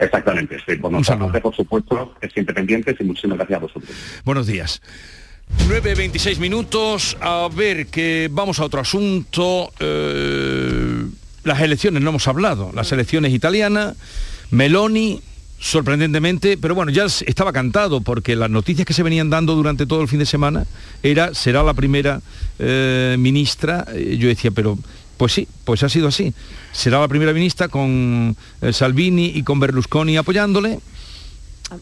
[0.01, 3.91] Exactamente, estoy nuestra parte, por supuesto, es siempre pendientes y muchísimas gracias a vosotros.
[4.25, 4.81] Buenos días.
[5.59, 7.17] 9.26 minutos.
[7.21, 9.71] A ver, que vamos a otro asunto.
[9.79, 11.05] Eh,
[11.43, 12.71] las elecciones, no hemos hablado.
[12.73, 13.95] Las elecciones italianas.
[14.51, 15.21] Meloni,
[15.59, 20.01] sorprendentemente, pero bueno, ya estaba cantado porque las noticias que se venían dando durante todo
[20.01, 20.65] el fin de semana
[21.03, 22.21] era, será la primera
[22.59, 23.85] eh, ministra.
[23.93, 24.77] Eh, Yo decía, pero
[25.17, 26.33] pues sí, pues ha sido así.
[26.73, 28.35] Será la primera ministra con
[28.71, 30.79] Salvini y con Berlusconi apoyándole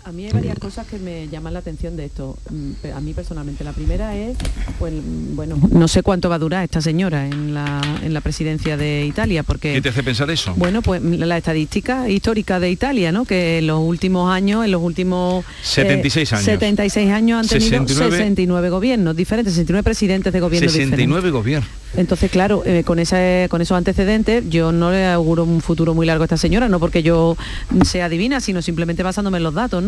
[0.03, 3.13] a, mí hay varias cosas que me llaman la atención de esto, mm, a mí
[3.13, 3.63] personalmente.
[3.63, 4.37] La primera es,
[4.77, 8.21] pues, mm, bueno, no sé cuánto va a durar esta señora en la, en la
[8.21, 9.73] presidencia de Italia, porque...
[9.73, 10.53] ¿Qué te hace pensar eso?
[10.55, 13.25] Bueno, pues la estadística histórica de Italia, ¿no?
[13.25, 15.43] Que en los últimos años, en los últimos...
[15.63, 16.45] 76 eh, años.
[16.45, 21.69] 76 años han tenido 69, 69 gobiernos diferentes, 69 presidentes de gobierno 69 gobiernos.
[21.95, 26.05] Entonces, claro, eh, con, ese, con esos antecedentes, yo no le auguro un futuro muy
[26.05, 27.35] largo a esta señora, no porque yo
[27.83, 29.78] sea divina, sino simplemente basándome en los datos,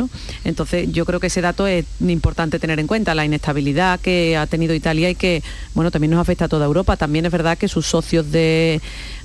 [0.44, 4.48] Entonces, yo creo que ese dato es importante tener en cuenta, la inestabilidad que ha
[4.48, 6.98] tenido Italia y que, bueno, también nos afecta a toda Europa.
[6.98, 8.82] También es verdad que sus socios de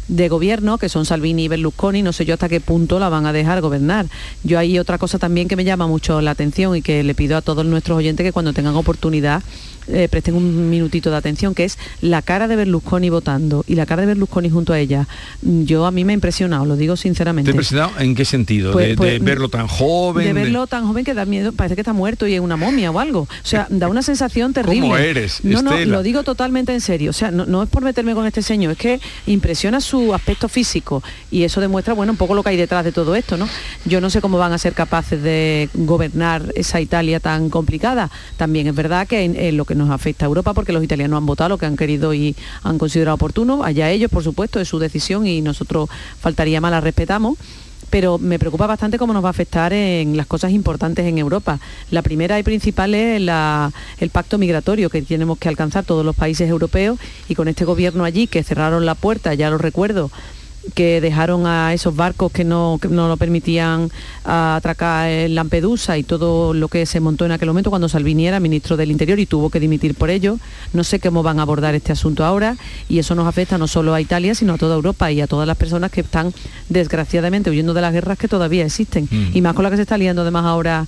[0.09, 3.27] de gobierno, que son Salvini y Berlusconi, no sé yo hasta qué punto la van
[3.27, 4.07] a dejar gobernar.
[4.45, 7.37] Yo hay otra cosa también que me llama mucho la atención y que le pido
[7.37, 9.43] a todos nuestros oyentes que cuando tengan oportunidad
[9.89, 13.87] eh, presten un minutito de atención, que es la cara de Berlusconi votando y la
[13.87, 15.07] cara de Berlusconi junto a ella.
[15.43, 17.51] Yo a mí me ha impresionado, lo digo sinceramente.
[17.51, 18.73] ¿Te ha impresionado en qué sentido?
[18.73, 20.27] Pues, de, pues, verlo tan joven?
[20.27, 22.91] De verlo tan joven que da miedo, parece que está muerto y es una momia
[22.91, 23.21] o algo.
[23.21, 24.81] O sea, da una sensación terrible.
[24.81, 25.97] ¿Cómo eres, No, no, Estela?
[25.97, 27.11] lo digo totalmente en serio.
[27.11, 30.49] O sea, no, no es por meterme con este señor, es que impresiona su aspecto
[30.49, 33.49] físico y eso demuestra, bueno, un poco lo que hay detrás de todo esto, ¿no?
[33.85, 38.11] Yo no sé cómo van a ser capaces de gobernar esa Italia tan complicada.
[38.37, 41.17] También es verdad que en, en lo que nos afecta a Europa porque los italianos
[41.19, 43.63] han votado lo que han querido y han considerado oportuno.
[43.65, 45.89] Allá ellos, por supuesto, es su decisión y nosotros
[46.21, 47.37] faltaría más la respetamos
[47.89, 51.61] pero me preocupa bastante cómo nos va a afectar en las cosas importantes en Europa.
[51.93, 56.17] La primera y principal es la- el pacto migratorio que tenemos que alcanzar todos los
[56.17, 60.11] países europeos y con este gobierno allí que cerraron la puerta, ya lo recuerdo,
[60.75, 63.91] que dejaron a esos barcos que no, que no lo permitían
[64.25, 68.27] ah, atracar en Lampedusa y todo lo que se montó en aquel momento cuando Salvini
[68.27, 70.39] era ministro del Interior y tuvo que dimitir por ello.
[70.73, 72.57] No sé cómo van a abordar este asunto ahora
[72.89, 75.47] y eso nos afecta no solo a Italia, sino a toda Europa y a todas
[75.47, 76.33] las personas que están
[76.69, 79.09] desgraciadamente huyendo de las guerras que todavía existen.
[79.11, 79.37] Mm.
[79.37, 80.87] Y más con la que se está liando además ahora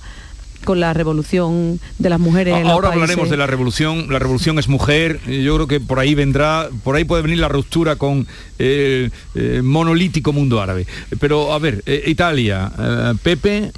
[0.65, 2.55] con la revolución de las mujeres.
[2.55, 3.01] en los Ahora países.
[3.03, 4.07] hablaremos de la revolución.
[4.09, 5.19] La revolución es mujer.
[5.27, 9.61] Yo creo que por ahí vendrá, por ahí puede venir la ruptura con el eh,
[9.63, 10.85] monolítico mundo árabe.
[11.19, 13.71] Pero a ver, eh, Italia, eh, Pepe.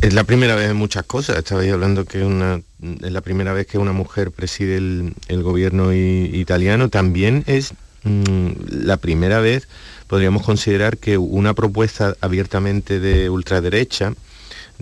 [0.00, 1.36] Es la primera vez en muchas cosas.
[1.38, 2.60] Estabais hablando que una,
[3.02, 6.88] es la primera vez que una mujer preside el, el gobierno i- italiano.
[6.88, 8.48] También es mm,
[8.84, 9.68] la primera vez
[10.08, 14.12] podríamos considerar que una propuesta abiertamente de ultraderecha,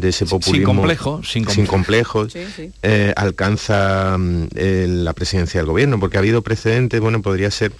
[0.01, 2.37] de ese populismo sin complejo, sin complejos,
[2.83, 7.73] eh, alcanza mm, la presidencia del gobierno, porque ha habido precedentes, bueno, podría ser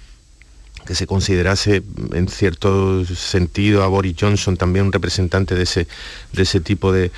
[0.85, 5.87] que se considerase en cierto sentido a Boris Johnson también un representante de ese,
[6.33, 7.11] de ese tipo de,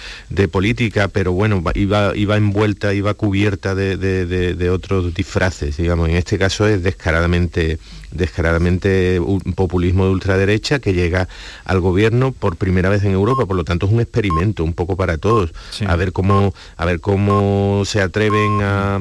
[0.52, 6.10] política, pero bueno, iba, iba envuelta, iba cubierta de, otros disfraces, digamos.
[6.10, 7.80] En este caso es descaradamente,
[8.14, 11.28] descaradamente un populismo de ultraderecha que llega
[11.66, 14.96] al gobierno por primera vez en Europa, por lo tanto es un experimento un poco
[14.96, 15.54] para todos,
[15.86, 19.00] a ver cómo, a ver cómo se atreven a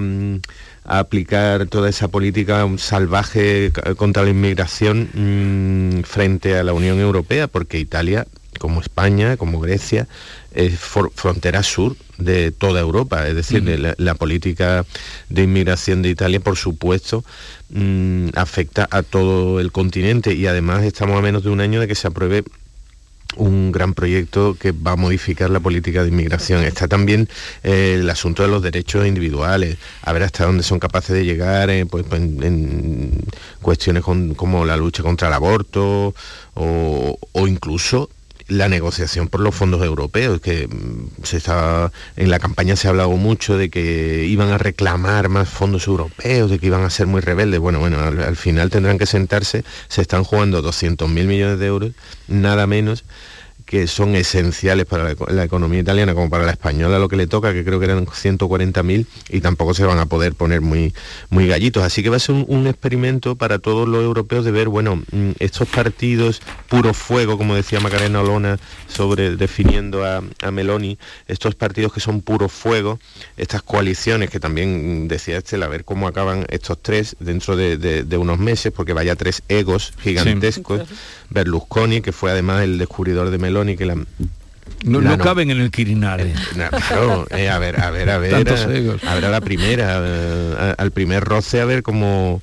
[0.85, 7.47] a aplicar toda esa política salvaje contra la inmigración mm, frente a la Unión Europea,
[7.47, 8.27] porque Italia,
[8.63, 10.07] como España, como Grecia,
[10.55, 13.65] es frontera sur de toda Europa, es decir,
[13.99, 14.87] la, política
[15.29, 17.25] de inmigración de Italia, por supuesto,
[17.71, 20.33] mm, afecta a todo el continente.
[20.35, 22.45] Y además estamos a menos de un año de que se apruebe
[23.37, 26.63] un gran proyecto que va a modificar la política de inmigración.
[26.63, 27.29] Está también
[27.63, 31.71] eh, el asunto de los derechos individuales, a ver hasta dónde son capaces de llegar
[31.71, 33.25] eh, pues, pues, en,
[33.61, 36.15] cuestiones como la lucha contra el aborto
[36.55, 38.11] o, incluso
[38.49, 42.91] la negociación por los fondos europeos, que mm, se estaba, en la campaña se ha
[42.91, 47.07] hablado mucho de que iban a reclamar más fondos europeos, de que iban a ser
[47.07, 47.61] muy rebeldes.
[47.61, 51.93] Bueno, bueno, al, final tendrán que sentarse, se están jugando 200.000 millones de euros,
[52.29, 53.05] nada menos,
[53.73, 57.55] que son esenciales para la, economía italiana como para la española lo que le toca,
[57.55, 60.93] que creo que eran 140.000 y tampoco se van a poder poner muy,
[61.31, 61.83] muy gallitos.
[61.83, 65.31] Así que va a ser un, experimento para todos los europeos de ver, bueno, mm,
[65.39, 68.59] estos partidos puro fuego, como decía Macarena Olona,
[68.89, 73.01] sobre definiendo a, Meloni, estos partidos que son puro fuego,
[73.39, 78.39] estas coaliciones que también decía Estel, a ver cómo acaban estos tres dentro de, unos
[78.39, 80.83] meses, porque vaya tres egos gigantescos.
[81.33, 83.97] Berlusconi, que fue además el descubridor de Meloni, que la,
[84.85, 86.35] no, caben en el Quirinale.
[87.31, 88.35] Eh, a ver, a ver, a ver.
[88.35, 92.43] a, ver a la primera, al primer roce, a ver cómo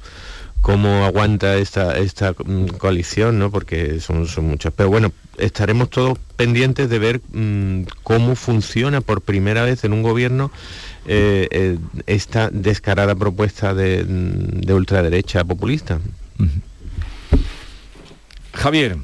[0.62, 3.52] cómo aguanta esta, esta mm, coalición, ¿no?
[3.52, 4.74] Porque son, son muchas.
[4.76, 10.04] Pero bueno, estaremos todos pendientes de ver mm, cómo funciona por primera vez en un
[10.04, 10.52] gobierno
[11.06, 11.78] eh, eh,
[12.08, 16.00] esta descarada propuesta de, mm, ultraderecha populista.
[18.54, 18.98] Javier.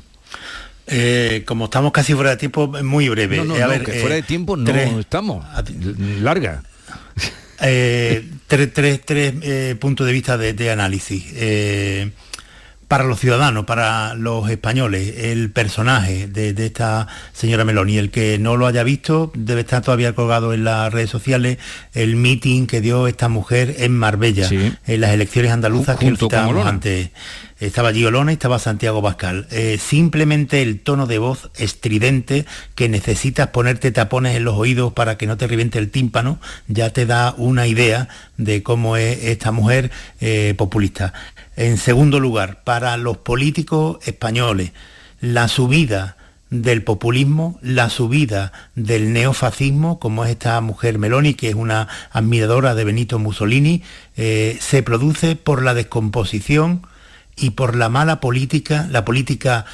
[0.88, 3.44] Eh, como estamos casi fuera de tiempo, muy breve.
[3.44, 5.46] No, a ver, que fuera de tiempo no estamos.
[6.22, 6.64] Larga.
[7.58, 11.24] tres, tres, puntos de vista de, análisis
[12.88, 17.98] para los ciudadanos, para los españoles, el personaje de, esta señora Meloni.
[17.98, 21.58] El que no lo haya visto debe estar todavía colgado en las redes sociales
[21.94, 27.10] el meeting que dio esta mujer en Marbella, en las elecciones andaluzas que citábamos antes.
[27.60, 29.48] Estaba Giolona y estaba Santiago Pascal.
[29.50, 35.18] Eh, simplemente el tono de voz estridente que necesitas ponerte tapones en los oídos para
[35.18, 36.38] que no te reviente el tímpano,
[36.68, 39.90] ya te da una idea de cómo es esta mujer
[40.20, 41.14] eh, populista.
[41.56, 44.74] En segundo lugar, para los políticos españoles,
[45.22, 46.18] la subida
[46.50, 52.76] del populismo, la subida del neofascismo, como es esta mujer Meloni, que es una admiradora
[52.76, 53.82] de Benito Mussolini,
[54.18, 56.86] eh, se produce por la descomposición
[57.36, 59.66] y por la mala política, la política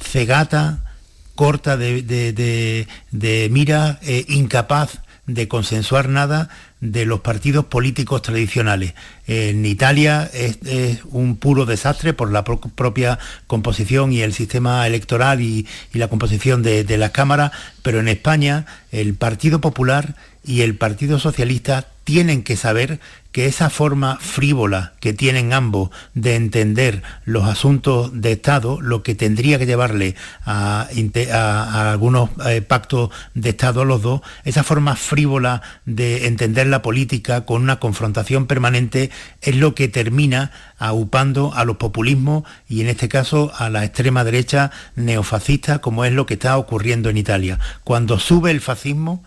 [0.00, 0.84] cegata,
[1.34, 2.86] corta de,
[3.50, 6.48] mira, eh, incapaz de consensuar nada
[6.80, 8.94] de los partidos políticos tradicionales.
[9.26, 10.58] En Italia es,
[11.04, 16.82] un puro desastre por la propia composición y el sistema electoral y, la composición de,
[16.82, 17.52] de las cámaras,
[17.82, 23.00] pero en España el Partido Popular y el Partido Socialista tienen que saber
[23.32, 29.14] que esa forma frívola que tienen ambos de entender los asuntos de Estado, lo que
[29.14, 30.14] tendría que llevarle
[30.44, 30.88] a,
[31.90, 37.44] algunos eh, pactos de Estado a los dos, esa forma frívola de entender la política
[37.44, 39.10] con una confrontación permanente
[39.42, 44.24] es lo que termina aupando a los populismos y en este caso a la extrema
[44.24, 47.58] derecha neofascista como es lo que está ocurriendo en Italia.
[47.84, 49.22] Cuando sube el fascismo,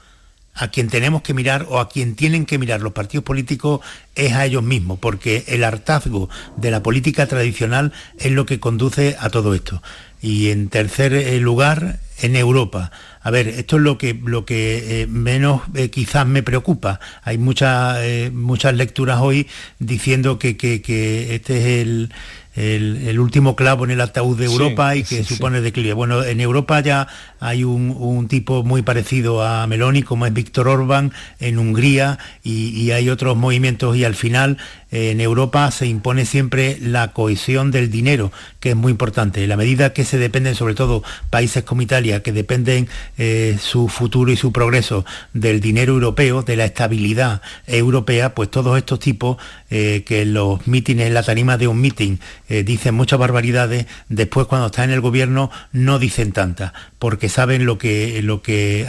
[0.53, 3.81] a quien tenemos que mirar o a quien tienen que mirar los partidos políticos
[4.15, 9.15] es a ellos mismos, porque el hartazgo de la política tradicional es lo que conduce
[9.19, 9.81] a todo esto.
[10.21, 12.91] Y en tercer eh, lugar, en Europa.
[13.23, 16.99] A ver, esto es lo que, lo que eh, menos eh, quizás me preocupa.
[17.23, 17.97] Hay muchas,
[18.31, 19.47] muchas lecturas hoy
[19.79, 22.13] diciendo que, que este es el,
[22.55, 25.93] el, último clavo en el ataúd de Europa y que supone declive.
[25.93, 27.07] Bueno, en Europa ya
[27.39, 33.09] hay un, tipo muy parecido a Meloni, como es Víctor Orbán en Hungría, y, hay
[33.09, 34.57] otros movimientos y al final
[34.91, 39.47] en Europa se impone siempre la cohesión del dinero, que es muy importante.
[39.47, 44.31] La medida que se dependen, sobre todo países como Italia, que dependen eh, su futuro
[44.31, 49.37] y su progreso del dinero europeo, de la estabilidad europea, pues todos estos tipos
[49.69, 52.19] eh, que los mítines, en la tarima de un mítin,
[52.49, 57.65] eh, dicen muchas barbaridades, después cuando están en el gobierno no dicen tantas, porque saben
[57.65, 58.17] lo que,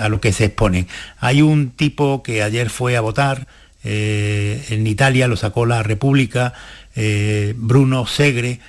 [0.00, 0.88] a lo que se exponen.
[1.18, 3.46] Hay un tipo que ayer fue a votar,
[3.84, 6.52] eh, en Italia lo sacó la República,
[6.94, 8.60] eh, Bruno Segre,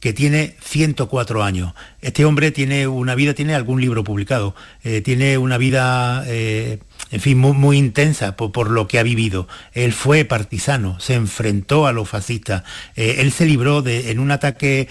[0.00, 1.74] que tiene 104 años.
[2.00, 7.36] Este hombre tiene una vida, tiene algún libro publicado, eh, tiene una vida, en fin,
[7.36, 9.46] muy, intensa por, lo que ha vivido.
[9.74, 12.62] Él fue partisano, se enfrentó a los fascistas.
[12.96, 14.88] él se libró de, en un ataque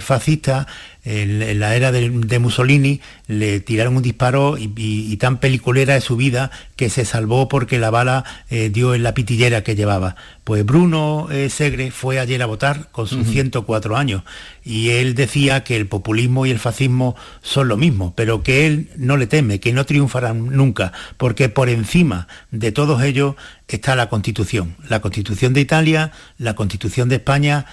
[0.00, 0.66] fascista
[1.04, 6.50] en, la era de, Mussolini le tiraron un disparo y, tan peliculera es su vida
[6.76, 10.16] que se salvó porque la bala eh, dio en la pitillera que llevaba.
[10.44, 14.22] Pues Bruno eh, Segre fue ayer a votar con sus 104 años
[14.64, 18.90] y él decía que el populismo y el fascismo son lo mismo, pero que él
[18.96, 23.34] no le teme, que no triunfarán nunca, porque por encima de todos ellos
[23.68, 27.66] está la Constitución, la Constitución de Italia, la Constitución de España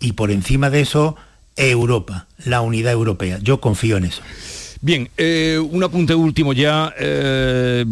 [0.00, 1.16] y por encima de eso
[1.58, 3.38] Europa, la unidad europea.
[3.42, 4.22] Yo confío en eso.
[4.80, 6.94] Bien, eh, un apunte último ya.
[6.98, 7.84] Eh,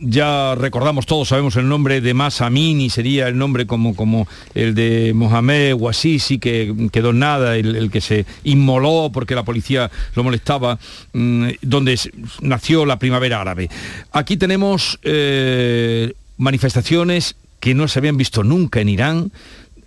[0.00, 5.12] ya recordamos todos, sabemos el nombre de Masamini, sería el nombre como, como el de
[5.14, 10.78] Mohamed Ouassisi, que quedó nada, el, que se inmoló porque la policía lo molestaba,
[11.12, 12.00] mm, donde
[12.40, 13.68] nació la primavera árabe.
[14.12, 19.32] Aquí tenemos eh, manifestaciones que no se habían visto nunca en Irán,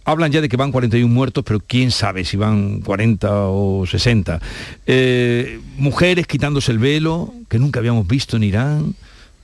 [0.05, 4.39] hablan ya de que van 41 muertos, pero quién sabe si van 40 o 60.
[4.85, 8.95] Eh, mujeres quitándose el velo, que nunca habíamos visto en Irán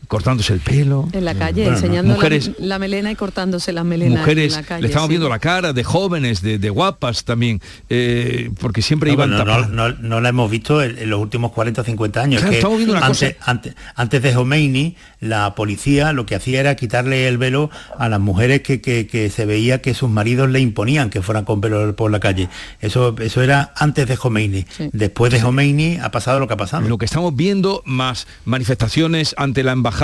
[0.09, 1.07] cortándose el pelo.
[1.13, 2.17] En la calle, enseñando
[2.57, 4.81] la, melena y cortándose las melenas mujeres, en la calle.
[4.81, 9.45] Le estamos viendo la cara de jóvenes, de, guapas también, eh, porque siempre iban no,
[9.67, 12.43] no, no, la hemos visto en, los últimos 40 o 50 años.
[12.43, 13.51] estamos viendo una antes, cosa...
[13.51, 18.19] antes, antes, de Jomeini, la policía lo que hacía era quitarle el velo a las
[18.19, 22.19] mujeres que, se veía que sus maridos le imponían que fueran con velo por la
[22.19, 22.49] calle.
[22.81, 24.65] Eso, eso era antes de Jomeini.
[24.91, 26.89] Después de Jomeini ha pasado lo que ha pasado.
[26.89, 29.98] Lo que estamos viendo, más manifestaciones ante la embajada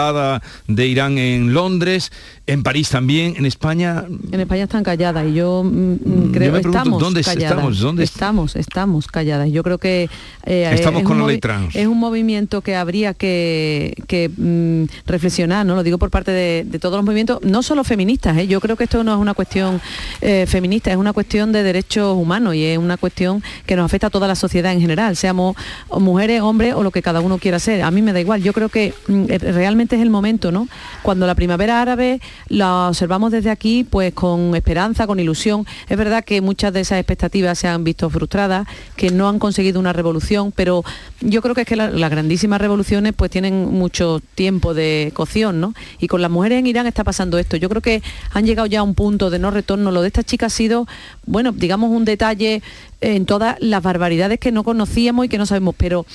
[0.67, 2.11] de Irán en Londres,
[2.47, 4.03] en París también, en España.
[4.31, 7.51] En España están calladas y yo mm, mm, creo que estamos ¿dónde calladas.
[7.51, 9.49] Estamos, ¿dónde estamos, estamos calladas.
[9.51, 10.09] Yo creo que
[10.43, 11.75] eh, estamos con la ley trans.
[11.75, 13.95] Es un movimiento que habría que,
[14.37, 15.75] mm, reflexionar, ¿no?
[15.75, 18.47] Lo digo por parte de, todos los movimientos, no solo feministas, ¿eh?
[18.47, 19.79] yo creo que esto no es una cuestión
[20.19, 24.07] eh, feminista, es una cuestión de derechos humanos y es una cuestión que nos afecta
[24.07, 25.55] a toda la sociedad en general, seamos
[25.89, 27.81] mujeres, hombres o lo que cada uno quiera ser.
[27.81, 30.67] A mí me da igual, yo creo que realmente es el momento, ¿no?
[31.03, 35.67] Cuando la primavera árabe la observamos desde aquí, pues con esperanza, con ilusión.
[35.87, 39.79] Es verdad que muchas de esas expectativas se han visto frustradas, que no han conseguido
[39.79, 40.83] una revolución, pero
[41.21, 45.73] yo creo que es que las grandísimas revoluciones pues tienen mucho tiempo de cocción, ¿no?
[45.99, 47.57] Y con las mujeres en Irán está pasando esto.
[47.57, 49.91] Yo creo que han llegado ya a un punto de no retorno.
[49.91, 50.87] Lo de esta chica ha sido,
[51.25, 52.63] bueno, digamos un detalle
[53.01, 56.05] en todas las barbaridades que no conocíamos y que no sabemos, pero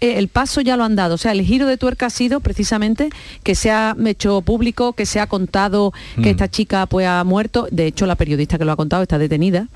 [0.00, 1.14] eh, el paso ya lo han dado.
[1.14, 3.10] O sea, el giro de tuerca ha sido precisamente
[3.42, 6.26] que se ha hecho público, que se ha contado que mm.
[6.26, 7.68] esta chica pues ha muerto.
[7.70, 9.68] De hecho, la periodista que lo ha contado está detenida.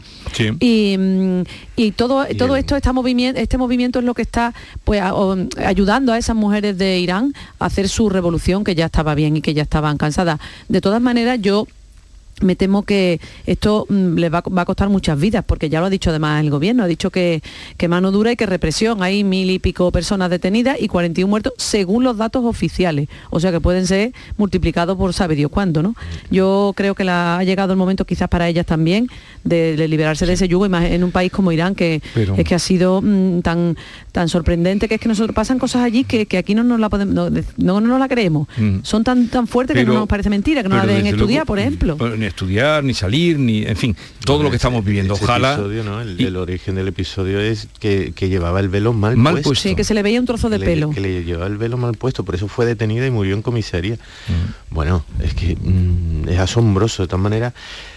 [0.61, 1.43] Y, mm,
[1.97, 4.55] todo, todo esto, este movimiento, este movimiento es lo que está
[4.85, 5.03] pues
[5.65, 9.43] ayudando a esas mujeres de Irán a hacer su revolución que ya estaba bien y
[9.43, 10.41] que ya estaban cansadas.
[10.69, 11.67] De todas maneras, yo
[12.41, 15.91] me temo que esto mm, le va, a costar muchas vidas, porque ya lo ha
[15.91, 17.43] dicho además el gobierno, ha dicho que,
[17.89, 19.03] mano dura y que represión.
[19.03, 23.09] Hay mil y pico personas detenidas y 41 muertos según los datos oficiales.
[23.29, 25.95] O sea que pueden ser multiplicados por sabe Dios cuándo, ¿no?
[26.31, 29.09] Yo creo que ha llegado el momento quizás para ellas también
[29.45, 32.55] de, liberarse de ese yugo, y más en un país como Irán, que es que
[32.55, 33.77] ha sido mm, tan,
[34.13, 37.31] tan sorprendente que es que nosotros pasan cosas allí que, aquí no nos la podemos,
[37.59, 38.49] no, nos la creemos.
[38.57, 38.79] Mm.
[38.83, 41.59] Son tan, tan fuertes que no nos parece mentira, que no la deben estudiar, por
[41.59, 45.15] ejemplo ni estudiar, ni salir, ni, en fin, todo lo que estamos viviendo.
[45.15, 45.55] Ojalá.
[45.55, 49.55] el, origen del episodio es que, llevaba el velo mal, puesto.
[49.55, 50.91] Sí, que se le veía un trozo de pelo.
[50.91, 53.99] Que le llevaba el velo mal puesto, por eso fue detenida y murió en comisaría.
[54.71, 57.53] Bueno, es que mm, es asombroso, de todas maneras.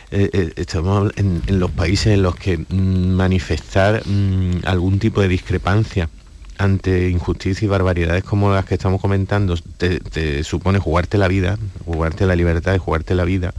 [0.09, 5.28] Eh, eh, estamos en, los países en los que mm, manifestar mm, algún tipo de
[5.28, 6.09] discrepancia
[6.57, 11.59] ante injusticias y barbaridades como las que estamos comentando, te, te, supone jugarte la vida,
[11.86, 13.53] jugarte la libertad y jugarte la vida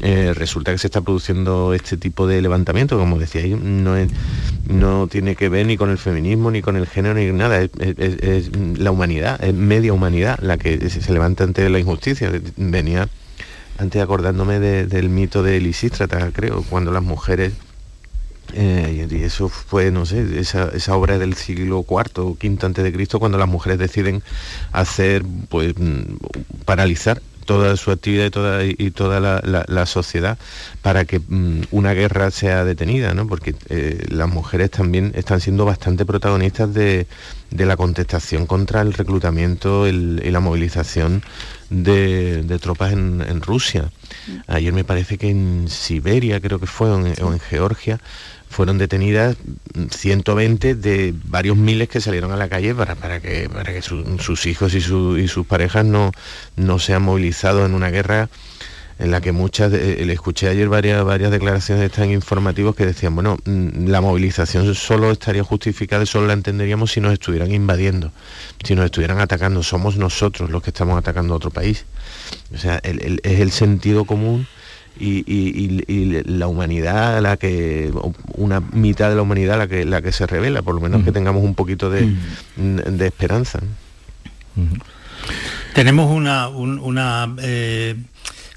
[0.00, 3.94] eh, resulta que se está produciendo este tipo de levantamiento, como decía, no,
[4.68, 8.50] no tiene que ver ni con el feminismo, ni con el género, ni nada, es,
[8.78, 12.30] la humanidad, es media humanidad la que se levanta ante la injusticia.
[12.56, 13.08] Venía
[13.78, 17.52] antes acordándome del mito de Lisístrata, creo, cuando las mujeres
[18.54, 22.82] eh, y eso fue, no sé, esa, esa, obra del siglo IV o V antes
[22.82, 24.22] de Cristo, cuando las mujeres deciden
[24.72, 26.16] hacer, pues, mm,
[26.64, 30.36] paralizar toda su actividad y toda, y toda la, sociedad
[30.82, 33.26] para que mm, una guerra sea detenida, ¿no?
[33.26, 37.06] porque eh, las mujeres también están siendo bastante protagonistas de,
[37.50, 41.22] la contestación contra el reclutamiento y la movilización
[41.70, 43.90] de, tropas en, Rusia.
[44.46, 48.00] Ayer me parece que en Siberia, creo que fue, o en Georgia,
[48.48, 49.36] fueron detenidas
[49.90, 54.46] 120 de varios miles que salieron a la calle para, para que, para que sus
[54.46, 56.12] hijos y, sus parejas no,
[56.56, 58.28] no sean movilizados en una guerra
[58.98, 63.14] en la que muchas, eh, le escuché ayer varias, varias declaraciones tan informativos que decían,
[63.14, 68.10] bueno, mm, la movilización solo estaría justificada y solo la entenderíamos si nos estuvieran invadiendo,
[68.64, 71.84] si nos estuvieran atacando, somos nosotros los que estamos atacando a otro país.
[72.52, 74.46] O sea, es el sentido común
[75.00, 77.92] y, la humanidad, la que
[78.34, 81.12] una mitad de la humanidad la que la que se revela, por lo menos que
[81.12, 82.12] tengamos un poquito de,
[83.00, 83.60] esperanza.
[85.74, 87.94] Tenemos una, una eh,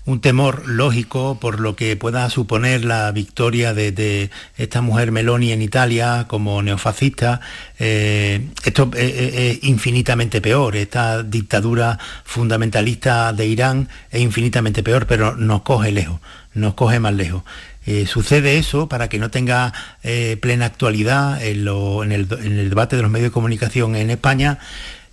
[0.05, 5.61] un temor lógico por lo que pueda suponer la victoria de, esta mujer Meloni en
[5.61, 7.41] Italia como neofascista.
[7.79, 10.75] Eh, esto es, infinitamente peor.
[10.75, 16.19] Esta dictadura fundamentalista de Irán es infinitamente peor, pero nos coge lejos,
[16.53, 17.43] nos coge más lejos.
[17.85, 19.73] Eh, sucede eso para que no tenga
[20.03, 21.67] eh, plena actualidad en,
[22.11, 24.59] el, en el debate de los medios de comunicación en España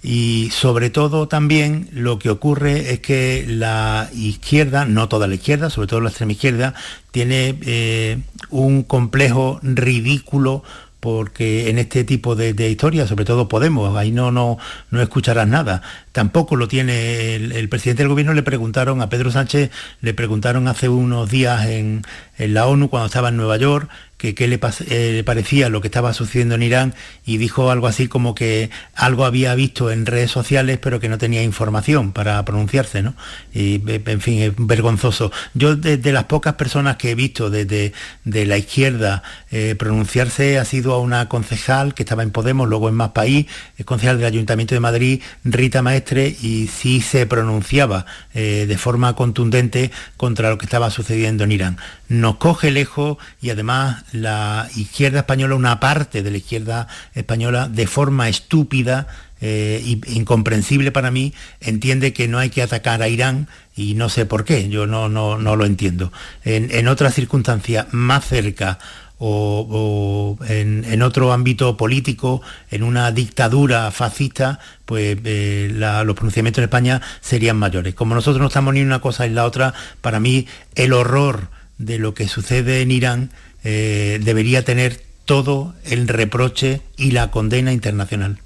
[0.02, 5.70] y sobre todo también lo que ocurre es que la izquierda, no toda la izquierda,
[5.70, 6.74] sobre todo la extrema izquierda,
[7.10, 8.18] tiene eh,
[8.50, 10.62] un complejo ridículo
[11.00, 14.58] porque en este tipo de, historias, sobre todo Podemos, ahí no, no,
[14.90, 15.82] no escucharás nada.
[16.12, 19.70] Tampoco lo tiene el, presidente del gobierno, le preguntaron a Pedro Sánchez,
[20.00, 22.02] le preguntaron hace unos días en,
[22.36, 23.88] en la ONU cuando estaba en Nueva York,
[24.18, 26.94] que eh, le, parecía lo que estaba sucediendo en Irán
[27.24, 31.18] y dijo algo así como que algo había visto en redes sociales pero que no
[31.18, 33.14] tenía información para pronunciarse, ¿no?
[33.54, 35.30] Y en fin, es vergonzoso.
[35.54, 37.92] Yo de, las pocas personas que he visto desde
[38.24, 42.88] de la izquierda eh, pronunciarse ha sido a una concejal que estaba en Podemos, luego
[42.88, 43.46] en Más País,
[43.84, 48.04] concejal del Ayuntamiento de Madrid, Rita Maestre, y sí se pronunciaba
[48.34, 51.78] eh, de forma contundente contra lo que estaba sucediendo en Irán.
[52.08, 57.86] Nos coge lejos y además la izquierda española, una parte de la izquierda española, de
[57.86, 59.06] forma estúpida
[59.40, 63.46] e incomprensible para mí, entiende que no hay que atacar a Irán
[63.76, 66.12] y no sé por qué, yo no, no, no lo entiendo.
[66.44, 68.78] En, otras circunstancias más cerca
[69.18, 72.40] o, en, otro ámbito político,
[72.70, 77.94] en una dictadura fascista, pues eh, los pronunciamientos en España serían mayores.
[77.94, 81.48] Como nosotros no estamos ni una cosa en la otra, para mí el horror
[81.78, 83.30] de lo que sucede en Irán
[83.64, 88.38] eh, debería tener todo el reproche y la condena internacional.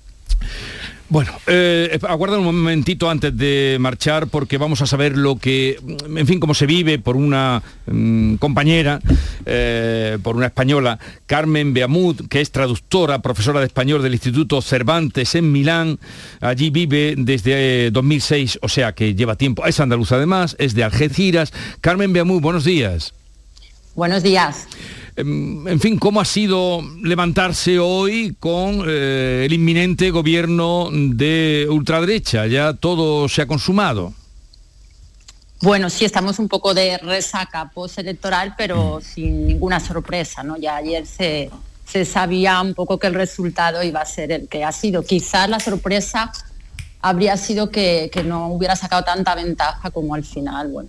[1.13, 5.79] Bueno, eh, aguarda un momentito antes de marchar porque vamos a saber lo que,
[6.09, 8.99] en fin, cómo se vive por una mm, compañera,
[9.45, 15.35] eh, por una española, Carmen Beamud, que es traductora, profesora de español del Instituto Cervantes
[15.35, 15.99] en Milán.
[16.41, 19.67] Allí vive desde 2006, o sea que lleva tiempo.
[19.67, 21.53] Es andaluza además, es de Algeciras.
[21.83, 23.13] Carmen Beamud, buenos días.
[23.95, 24.67] Buenos días.
[25.17, 32.47] Em, en fin, ¿cómo ha sido levantarse hoy con eh, el inminente gobierno de ultraderecha?
[32.47, 34.15] Ya todo se ha consumado.
[35.61, 39.03] Bueno, sí, estamos un poco de resaca postelectoral, pero mm.
[39.03, 40.57] sin ninguna sorpresa, ¿no?
[40.57, 41.51] Ya ayer se,
[42.07, 45.05] sabía un poco que el resultado iba a ser el que ha sido.
[45.05, 46.33] Quizás la sorpresa
[47.03, 50.89] habría sido que, no hubiera sacado tanta ventaja como al final, bueno,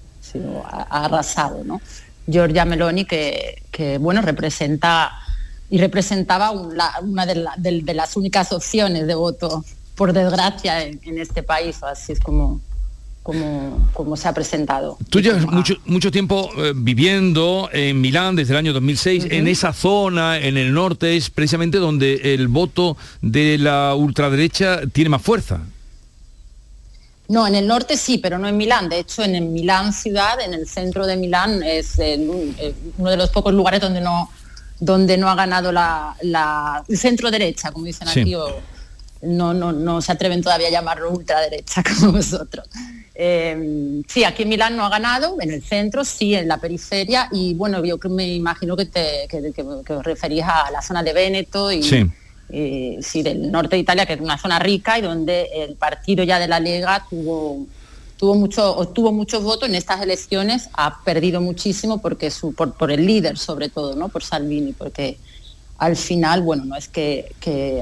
[0.66, 1.82] ha arrasado, ¿no?
[2.28, 5.12] Giorgia Meloni, que, bueno, representa
[5.70, 9.66] y representaba una de, las únicas opciones de voto,
[9.96, 12.62] por desgracia, en, este país, así es como,
[13.24, 14.98] como, como, se ha presentado.
[15.10, 19.74] Tú llevas mucho, mucho tiempo eh, viviendo en Milán desde el año 2006, en esa
[19.74, 25.62] zona, en el norte, es precisamente donde el voto de la ultraderecha tiene más fuerza.
[27.30, 28.90] No, en el norte sí, pero no en Milán.
[28.90, 32.20] De hecho, en el Milán ciudad, en el centro de Milán, es eh,
[32.98, 34.30] uno de los pocos lugares donde no,
[34.80, 36.16] donde no ha ganado la,
[36.88, 38.48] el centro derecha, como dicen aquí, o
[39.22, 42.68] no, no, no se atreven todavía a llamarlo ultraderecha como vosotros.
[43.16, 47.30] Eh, sí, aquí en Milán no ha ganado, en el centro, sí, en la periferia,
[47.32, 51.72] y bueno, yo me imagino que, te, que, os referís a la zona de Véneto
[51.72, 52.10] y, sí,
[52.54, 56.48] del norte de Italia, que es una zona rica y donde el partido ya de
[56.48, 57.66] la Lega tuvo,
[58.18, 63.06] tuvo mucho, obtuvo muchos votos en estas elecciones, ha perdido muchísimo porque su, por, el
[63.06, 64.10] líder sobre todo, ¿no?
[64.10, 65.18] por Salvini, porque
[65.80, 67.34] al final, bueno, no es que,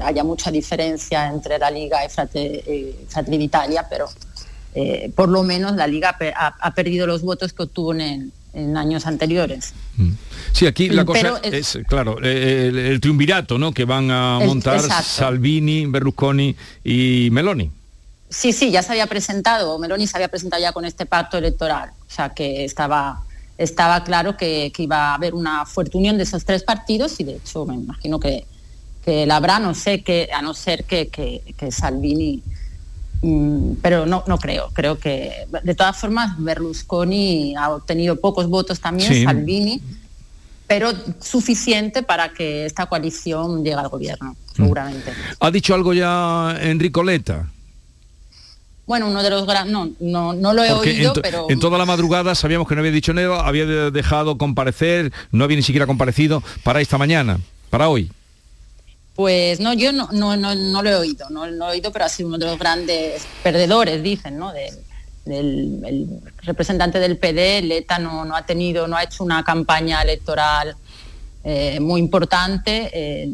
[0.02, 4.06] haya mucha diferencia entre la Liga y eh, Fratelli d'Italia, pero
[4.74, 8.76] eh, por lo menos la Liga ha, ha perdido los votos que obtuvo en, en
[8.76, 9.72] años anteriores.
[10.52, 13.72] Sí, aquí la cosa Pero es, es- claro, eh, el, el triunvirato, ¿no?
[13.72, 15.04] Que van a El- montar exacto.
[15.08, 17.70] Salvini, Berlusconi y Meloni.
[18.28, 21.90] Sí, sí, ya se había presentado, Meloni se había presentado ya con este pacto electoral,
[22.08, 23.22] o sea que estaba,
[23.58, 27.24] estaba claro que, que iba a haber una fuerte unión de esos tres partidos y
[27.24, 28.46] de hecho me imagino que,
[29.04, 32.61] que la habrá, no sé, que, a no ser que, que- Salvini, mm,
[33.80, 39.12] pero no, no creo, creo que de todas formas Berlusconi ha obtenido pocos votos también,
[39.12, 39.24] Sí.
[39.24, 39.80] Salvini,
[40.66, 45.12] pero suficiente para que esta coalición llegue al gobierno, seguramente.
[45.38, 47.48] ¿Ha dicho algo ya Enrico Leta?
[48.86, 51.60] Bueno, uno de los grandes, no, no, no lo he Porque oído, en, pero en
[51.60, 55.56] toda la madrugada sabíamos que no había dicho nada, había de- dejado comparecer, no había
[55.56, 57.38] ni siquiera comparecido para esta mañana,
[57.70, 58.10] para hoy.
[59.22, 62.06] Pues no, yo no, no, no, no lo he oído, no, lo he oído, pero
[62.06, 64.52] ha sido uno de los grandes perdedores, dicen, ¿no?
[64.52, 64.74] Del,
[65.86, 66.08] el
[66.38, 70.74] representante del PD, Leta no, no ha tenido, no ha hecho una campaña electoral
[71.44, 72.90] eh, muy importante.
[72.92, 73.30] eh,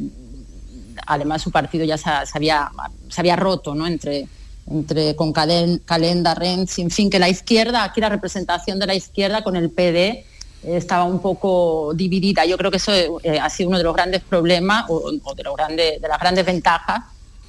[1.06, 2.70] además su partido ya se, ha- se había,
[3.08, 3.86] se había roto, ¿no?
[3.86, 4.26] Entre
[4.70, 8.94] entre con Calen- Calenda, Renzi, en fin, que la izquierda, aquí la representación de la
[8.94, 10.26] izquierda con el PD
[10.62, 12.44] estaba un poco dividida.
[12.44, 12.92] Yo creo que eso
[13.22, 17.00] eh, ha sido uno de los grandes problemas o, de, las grandes ventajas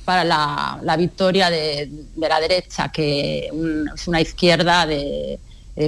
[0.05, 3.51] para la, la victoria de, la derecha, que
[3.93, 5.39] es una izquierda eh,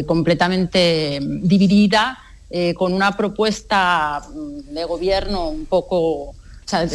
[0.05, 2.17] completamente dividida,
[2.49, 6.35] eh, con una propuesta mm, de gobierno un poco...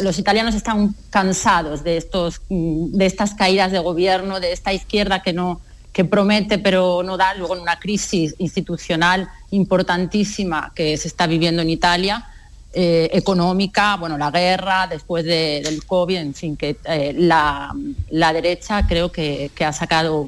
[0.01, 5.21] Los italianos están cansados de, estos, mm, de estas caídas de gobierno, de esta izquierda
[5.21, 5.61] que no
[5.97, 11.61] que promete pero no da, luego en una crisis institucional importantísima que se está viviendo
[11.61, 12.25] en Italia,
[12.73, 17.73] eh, económica, bueno, la guerra, después de- del COVID, en fin, que eh, la,
[18.11, 20.27] la derecha creo que, que ha sacado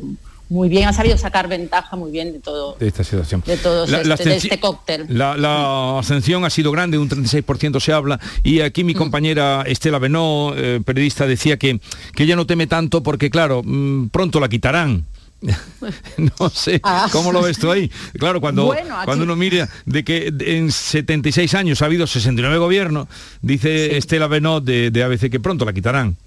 [0.51, 3.43] muy bien, ha sabido sacar ventaja muy bien de todo, de esta situación.
[3.45, 5.05] de todo La- la este, de este cóctel.
[5.09, 8.87] La, la ascensión ha sido grande, un 36% se habla, y aquí Mm.
[8.87, 11.79] mi compañera Estela Benó, eh, periodista, decía que,
[12.15, 15.05] que ella no teme tanto porque, claro, mm, pronto la quitarán.
[16.39, 17.07] no sé, Ah.
[17.11, 17.89] ¿cómo lo ves tú ahí?
[18.17, 22.57] Claro, cuando, Bueno, aquí- cuando uno mira de que en 76 años ha habido 69
[22.57, 23.07] gobiernos,
[23.41, 26.17] dice Estela Benó de, de ABC que pronto la quitarán.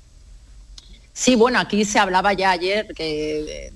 [1.12, 3.72] Sí, bueno, aquí se hablaba ya ayer que eh,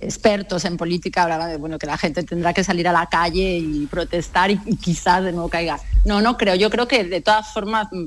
[0.00, 3.56] expertos en política hablaban de bueno que la gente tendrá que salir a la calle
[3.58, 5.80] y protestar y, y quizás de nuevo caiga.
[6.04, 6.54] No, no creo.
[6.56, 8.04] Yo creo que de todas formas mm,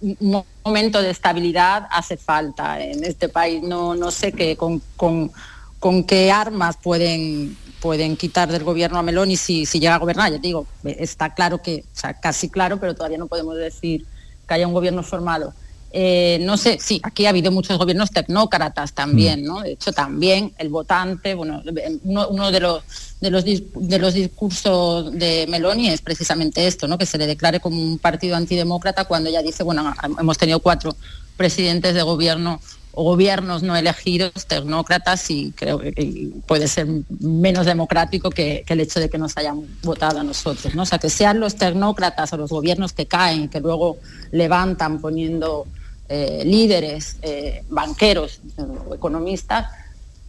[0.00, 3.62] un momento de estabilidad hace falta en este país.
[3.62, 9.36] No, no sé qué con, con, qué armas pueden pueden quitar del gobierno a Meloni
[9.36, 10.32] si, si llega a gobernar.
[10.32, 14.04] Ya digo, está claro que, o sea, casi claro, pero todavía no podemos decir
[14.48, 15.54] que haya un gobierno formado.
[15.90, 19.62] Eh, no sé, sí, aquí ha habido muchos gobiernos tecnócratas también, ¿no?
[19.62, 21.62] De hecho, también el votante, bueno,
[22.04, 22.82] uno, uno de, los,
[23.22, 26.98] de, los, dis- de los discursos de Meloni es precisamente esto, ¿no?
[26.98, 30.94] Que se le declare como un partido antidemócrata cuando ella dice, bueno, hemos tenido cuatro
[31.38, 32.60] presidentes de gobierno
[32.92, 36.86] o gobiernos no elegidos, tecnócratas, y creo que que puede ser
[37.20, 40.74] menos democrático que, que el hecho de que nos hayan votado a nosotros.
[40.74, 40.82] ¿no?
[40.82, 43.98] O sea, que sean los tecnócratas o los gobiernos que caen, que luego
[44.32, 45.66] levantan poniendo
[46.08, 48.40] eh, líderes, eh, banqueros
[48.88, 49.66] o economistas,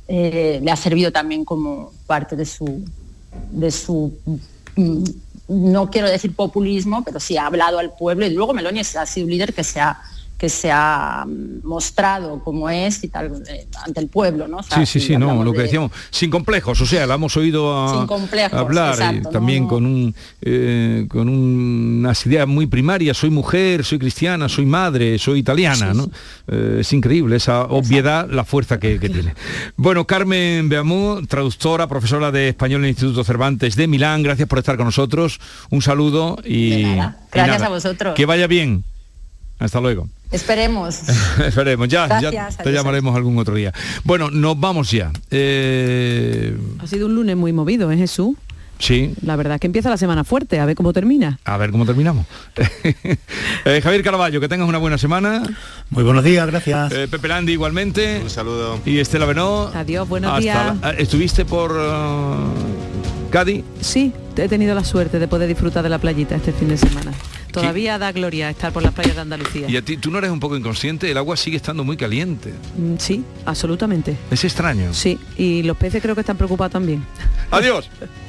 [0.07, 2.83] eh, le ha servido también como parte de su,
[3.51, 4.13] de su
[4.75, 5.03] mm,
[5.49, 9.25] no quiero decir populismo, pero sí ha hablado al pueblo y luego Meloni ha sido
[9.25, 9.99] un líder que se ha
[10.39, 11.25] que se ha
[11.63, 14.57] mostrado como es y tal eh, ante el pueblo, ¿no?
[14.57, 17.15] O sea, Sí, sí, sí, no, lo que de- decíamos, sin complejos, o sea, la
[17.15, 18.07] hemos oído a-
[18.53, 23.83] hablar eh, también no, con un eh, con un- unas ideas muy primarias, soy mujer,
[23.83, 26.09] soy cristiana, soy madre, soy italiana, ¿no?
[26.47, 29.35] Eh, es increíble esa obviedad, la fuerza que, que tiene.
[29.75, 34.59] Bueno, Carmen Beamú, traductora, profesora de español en el Instituto Cervantes de Milán, gracias por
[34.59, 36.83] estar con nosotros, un saludo y, y
[37.31, 38.15] Gracias nada, a vosotros.
[38.15, 38.85] Que vaya bien.
[39.59, 40.07] Hasta luego.
[40.31, 40.99] Esperemos.
[41.45, 42.73] Esperemos, ya, ya te adiós.
[42.75, 43.73] llamaremos algún otro día.
[44.03, 45.11] Bueno, nos vamos ya.
[45.31, 48.35] Eh, Ha sido un lunes muy movido, ¿eh, Jesús?
[48.77, 51.37] sí, La verdad es que empieza la semana fuerte, a ver cómo termina.
[51.43, 52.25] a ver cómo terminamos.
[53.65, 55.43] Eh, Javier Caraballo, que tengas una buena semana.
[55.89, 56.91] Muy buenos días, gracias.
[56.93, 58.21] Eh, Pepe Landi igualmente.
[58.23, 58.79] Un saludo.
[58.85, 59.69] Y Estela Benó.
[59.75, 60.77] Adiós, buenos Hasta días.
[60.81, 63.65] la- ¿Estuviste por uh, Cádiz?
[63.81, 67.11] Sí, he tenido la suerte de poder disfrutar de la playita este fin de semana.
[67.51, 69.69] Todavía da gloria estar por las playas de Andalucía.
[69.69, 72.53] Y a ti, tú no eres un poco inconsciente, el agua sigue estando muy caliente.
[72.77, 74.17] Mm, Sí, absolutamente.
[74.31, 74.93] Es extraño.
[74.93, 77.03] Sí, y los peces creo que están preocupados también.
[77.51, 77.89] Adiós.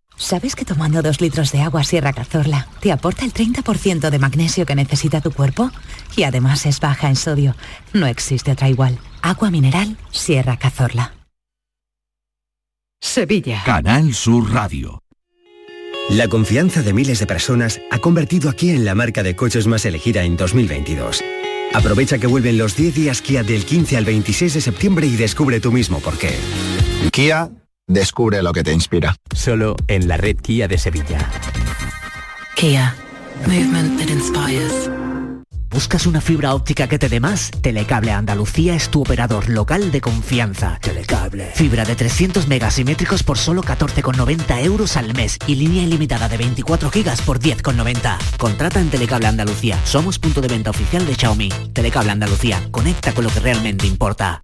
[0.21, 4.67] ¿Sabes que tomando dos litros de agua Sierra Cazorla te aporta el 30% de magnesio
[4.67, 5.71] que necesita tu cuerpo?
[6.15, 7.55] Y además es baja en sodio.
[7.91, 8.99] No existe otra igual.
[9.23, 11.15] Agua mineral Sierra Cazorla.
[13.01, 13.63] Sevilla.
[13.65, 15.01] Canal Sur Radio.
[16.11, 19.65] La confianza de miles de personas ha convertido a Kia en la marca de coches
[19.65, 21.23] más elegida en 2022.
[21.73, 25.59] Aprovecha que vuelven los 10 días Kia del 15 al 26 de septiembre y descubre
[25.59, 26.35] tú mismo por qué.
[27.11, 27.49] Kia,
[27.93, 29.15] descubre lo que te inspira.
[29.35, 31.29] Solo en la red Kia de Sevilla.
[32.55, 32.95] Kia.
[33.47, 34.89] Movement that inspires.
[35.71, 37.49] ¿Buscas una fibra óptica que te dé más?
[37.61, 40.77] Telecable Andalucía es tu operador local de confianza.
[40.81, 41.49] Telecable.
[41.55, 46.91] Fibra de 300 megasimétricos por solo 14,90 euros al mes y línea ilimitada de 24
[46.91, 48.17] gigas por 10,90.
[48.37, 49.79] Contrata en Telecable Andalucía.
[49.85, 51.49] Somos punto de venta oficial de Xiaomi.
[51.71, 52.61] Telecable Andalucía.
[52.71, 54.43] Conecta con lo que realmente importa.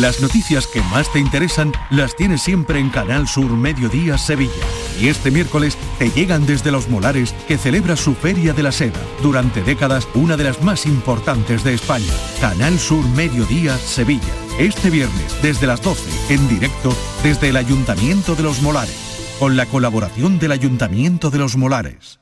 [0.00, 4.64] Las noticias que más te interesan las tienes siempre en Canal Sur Mediodía Sevilla.
[4.98, 8.98] Y este miércoles te llegan desde Los Molares, que celebra su Feria de la Seda.
[9.20, 12.10] Durante décadas, una de las más importantes de España.
[12.40, 14.32] Canal Sur Mediodía Sevilla.
[14.58, 18.96] Este viernes, desde las 12, en directo, desde el Ayuntamiento de Los Molares.
[19.38, 22.21] Con la colaboración del Ayuntamiento de Los Molares.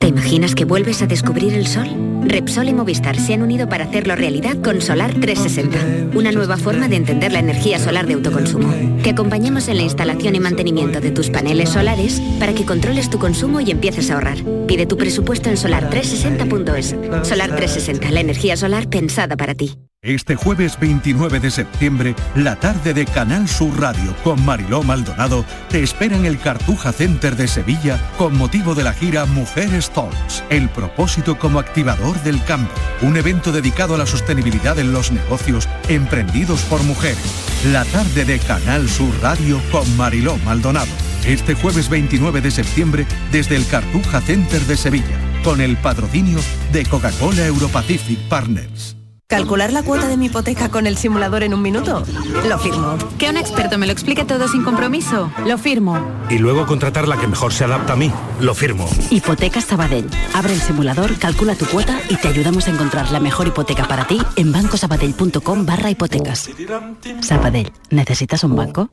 [0.00, 1.86] ¿Te imaginas que vuelves a descubrir el sol?
[2.22, 6.88] Repsol y Movistar se han unido para hacerlo realidad con Solar 360, una nueva forma
[6.88, 8.72] de entender la energía solar de autoconsumo.
[9.02, 13.18] Te acompañamos en la instalación y mantenimiento de tus paneles solares para que controles tu
[13.18, 14.38] consumo y empieces a ahorrar.
[14.66, 17.26] Pide tu presupuesto en solar360.es.
[17.26, 19.76] Solar 360, la energía solar pensada para ti.
[20.02, 25.82] Este jueves 29 de septiembre, la tarde de Canal Sur Radio con Mariló Maldonado te
[25.82, 30.70] espera en el Cartuja Center de Sevilla con motivo de la gira Mujeres Talks, el
[30.70, 32.72] propósito como activador del cambio.
[33.02, 37.18] Un evento dedicado a la sostenibilidad en los negocios emprendidos por mujeres.
[37.72, 40.90] La tarde de Canal Sur Radio con Mariló Maldonado.
[41.24, 46.38] Este jueves 29 de septiembre desde el Cartuja Center de Sevilla, con el patrocinio
[46.72, 48.99] de Coca-Cola Europacific Partners.
[49.30, 52.02] ¿Calcular la cuota de mi hipoteca con el simulador en un minuto?
[52.48, 52.98] Lo firmo.
[53.16, 55.30] Que un experto me lo explique todo sin compromiso.
[55.46, 56.04] Lo firmo.
[56.28, 58.10] Y luego contratar la que mejor se adapta a mí.
[58.40, 58.88] Lo firmo.
[59.08, 60.10] Hipotecas Sabadell.
[60.34, 64.04] Abre el simulador, calcula tu cuota y te ayudamos a encontrar la mejor hipoteca para
[64.04, 66.50] ti en bancosabadell.com barra hipotecas.
[67.20, 68.90] Sabadell, ¿necesitas un banco?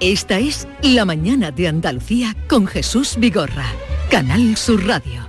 [0.00, 3.66] Esta es La Mañana de Andalucía con Jesús Vigorra.
[4.10, 5.24] Canal Sur Radio.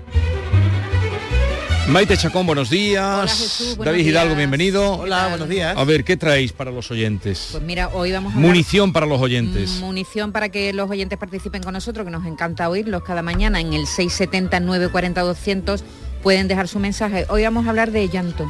[1.87, 3.29] Maite Chacón, buenos días.
[3.29, 4.11] Jesús, buenos David días.
[4.11, 4.93] Hidalgo, bienvenido.
[4.93, 5.77] Hola, buenos días.
[5.77, 7.49] A ver, ¿qué traéis para los oyentes?
[7.51, 9.79] Pues mira, hoy vamos a Munición para los oyentes.
[9.81, 13.73] Munición para que los oyentes participen con nosotros, que nos encanta oírlos cada mañana en
[13.73, 15.83] el 670 940 200
[16.23, 17.27] pueden dejar su mensaje.
[17.29, 18.47] Hoy vamos a hablar de llanto.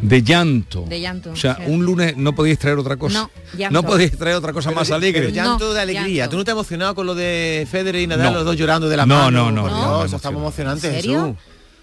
[0.00, 0.84] De llanto.
[0.88, 1.62] De llanto, O sea, sí.
[1.66, 3.20] un lunes no podéis traer otra cosa.
[3.22, 3.72] No, llanto.
[3.82, 5.22] No podéis traer otra cosa más alegre.
[5.22, 6.06] pero llanto de alegría.
[6.24, 6.30] llanto.
[6.30, 8.38] ¿Tú no te has emocionado con lo de Federer y Nadal, No.
[8.38, 9.50] los dos llorando de la No, mano?
[9.50, 11.20] no, no, no, no me eso está muy emocionante, ¿En serio?
[11.26, 11.36] Jesús.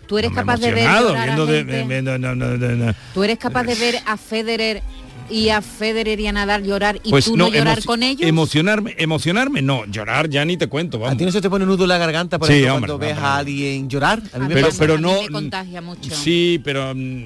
[0.07, 1.83] Tú eres capaz de ver Emocionado, llorar a viendo de- gente?
[1.87, 2.93] viendo- no, no, no, no.
[3.13, 4.83] Tú eres capaz de ver a Federer
[5.31, 8.21] y a Federer y a Nadal llorar y Pues tú no, llorar con ellos.
[8.21, 11.15] Emocionarme, emocionarme, no, llorar ya ni te cuento, vamos.
[11.15, 12.99] ¿A ti no se te pone nudo en la garganta, por Sí, ejemplo, hombre, cuando
[12.99, 13.25] ves hombre.
[13.27, 14.21] a alguien llorar?
[14.31, 14.77] A mí me pero, pasa.
[14.79, 16.15] pero A mí no me contagia mucho.
[16.15, 17.23] sí pero mm,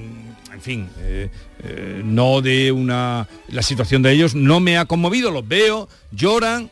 [0.52, 1.30] en fin eh,
[1.62, 6.70] eh, no de una la situación de ellos no me ha conmovido los veo lloran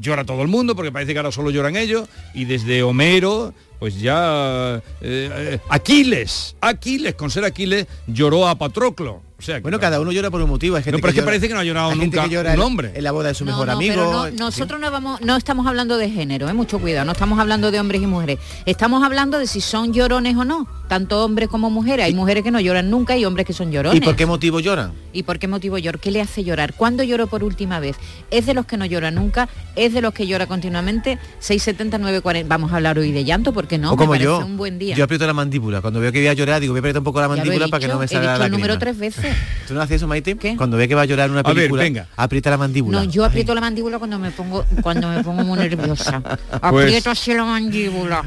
[0.00, 4.00] llora todo el mundo porque parece que ahora solo lloran ellos y desde Homero pues
[4.00, 10.00] ya eh, Aquiles Aquiles con ser Aquiles lloró a Patroclo O sea, que Bueno, cada
[10.00, 10.76] uno llora por un motivo.
[10.76, 12.50] Hay gente No, pero es que llora- parece que no ha llorado nunca que llora
[12.52, 12.92] un en- hombre.
[12.94, 13.94] En la boda de su No, mejor no, amigo.
[13.94, 16.54] pero no- nosotros no vamos, no estamos hablando de género, ¿eh?
[16.54, 18.38] mucho cuidado, no estamos hablando de hombres y mujeres.
[18.64, 22.06] Estamos hablando de si son llorones o no, tanto hombres como mujeres.
[22.06, 23.98] Hay mujeres que no lloran nunca y hombres que son llorones.
[24.00, 24.92] ¿Y por qué motivo lloran?
[25.12, 25.98] ¿Y por qué motivo llora?
[26.00, 26.72] ¿Qué le hace llorar?
[26.72, 27.96] ¿Cuándo lloró por última vez?
[28.30, 29.50] ¿Es de los que no llora nunca?
[29.76, 31.18] ¿Es de los que llora continuamente?
[31.40, 32.48] 670 940.
[32.48, 34.46] Vamos a hablar hoy de llanto porque no, o como me parece yo.
[34.46, 34.96] un buen día.
[34.96, 35.82] Yo aprieto la mandíbula.
[35.82, 37.80] Cuando veo que voy a llorar, digo, voy a apretar un poco la mandíbula para
[37.82, 39.25] que no me he salga dicho la el número tres veces.
[39.66, 40.36] ¿Tú no haces eso, Maite?
[40.56, 42.06] Cuando ve que va a llorar una A ver, película, venga.
[42.16, 42.98] aprieta la mandíbula.
[42.98, 46.20] No, yo aprieto la mandíbula cuando me pongo cuando me pongo muy nerviosa.
[46.70, 48.22] Pues- Aprieto así la mandíbula.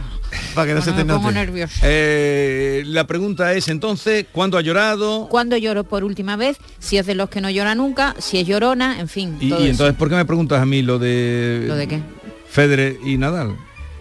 [0.54, 1.46] Para que no se te me pongo note.
[1.46, 1.80] nerviosa.
[1.84, 5.28] Eh, la pregunta es entonces, ¿cuándo ha llorado?
[5.30, 6.58] ¿Cuándo lloro por última vez?
[6.80, 9.38] Si es de los que no llora nunca, si es llorona, en fin.
[9.40, 9.72] Y, todo y eso.
[9.72, 11.66] entonces, ¿por qué me preguntas a mí lo de...
[11.68, 12.00] ¿Lo de qué?
[12.50, 13.56] Federer y Nadal?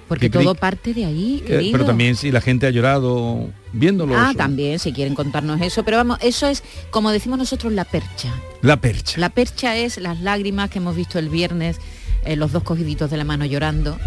[0.09, 4.16] Porque todo parte de ahí, Eh, pero también si la gente ha llorado viéndolo.
[4.16, 4.38] Ah, eso.
[4.38, 5.84] también, si quieren contarnos eso.
[5.84, 8.32] Pero vamos, eso es, como decimos nosotros, la percha.
[8.62, 9.18] La percha.
[9.20, 11.76] La percha es las lágrimas que hemos visto el viernes,
[12.24, 13.98] eh, los dos cogiditos de la mano llorando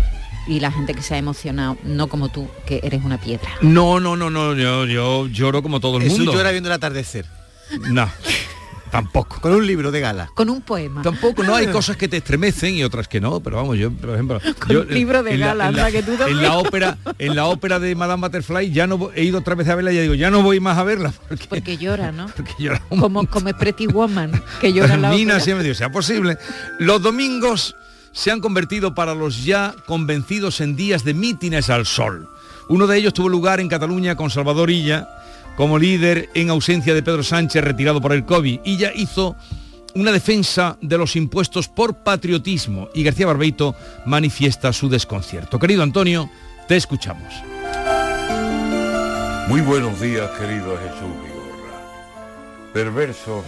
[0.47, 3.49] y la gente que se ha emocionado, no como tú, que eres una piedra.
[3.62, 6.34] No, no, no, no, yo, yo lloro como todo el Jesús mundo.
[6.34, 7.26] llora viendo el atardecer.
[7.89, 8.09] No,
[8.92, 9.39] tampoco.
[9.42, 10.30] Con un libro de gala.
[10.36, 11.02] Con un poema.
[11.02, 14.12] Tampoco, no hay cosas que te estremecen y otras que no, pero vamos, yo, por
[14.12, 14.39] ejemplo,
[14.70, 16.98] yo, un libro de en la- gala, en la, anda, que tú en la ópera,
[17.18, 19.96] en la ópera de Madame Butterfly ya no he ido otra vez a verla y
[19.96, 22.28] ya digo, ya no voy más a verla porque, Porque llora, ¿no?
[22.36, 25.39] porque llora un Como, como es Pretty Woman, que llora la Nina ópera.
[25.39, 26.38] siempre digo, sea posible.
[26.80, 27.76] Los domingos
[28.12, 32.28] se han convertido para los ya convencidos en días de mítines al sol.
[32.68, 35.08] Uno de ellos tuvo lugar en Cataluña con Salvador Illa
[35.56, 38.62] como líder en ausencia de Pedro Sánchez retirado por el COVID.
[38.64, 39.36] Illa hizo
[39.95, 43.76] una defensa de los impuestos por patriotismo y García Barbeito
[44.06, 45.60] manifiesta su desconcierto.
[45.60, 46.30] Querido Antonio,
[46.68, 47.34] te escuchamos.
[49.47, 52.72] Muy buenos días, querido Jesús Vigorra.
[52.74, 53.43] Perversos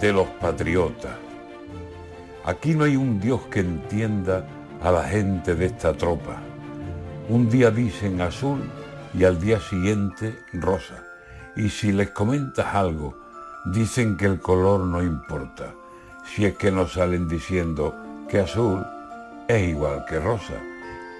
[0.00, 1.12] de los patriotas.
[2.44, 4.46] Aquí no hay un Dios que entienda
[4.82, 6.40] a la gente de esta tropa.
[7.28, 8.62] Un día dicen azul
[9.12, 11.09] y al día siguiente rosa.
[11.56, 13.16] Y si les comentas algo,
[13.66, 15.74] dicen que el color no importa.
[16.24, 17.94] Si es que no salen diciendo
[18.28, 18.86] que azul
[19.48, 20.54] es igual que rosa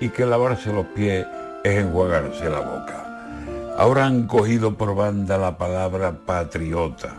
[0.00, 1.26] y que lavarse los pies
[1.64, 3.74] es enjuagarse la boca.
[3.76, 7.14] Ahora han cogido por banda la palabra patriota.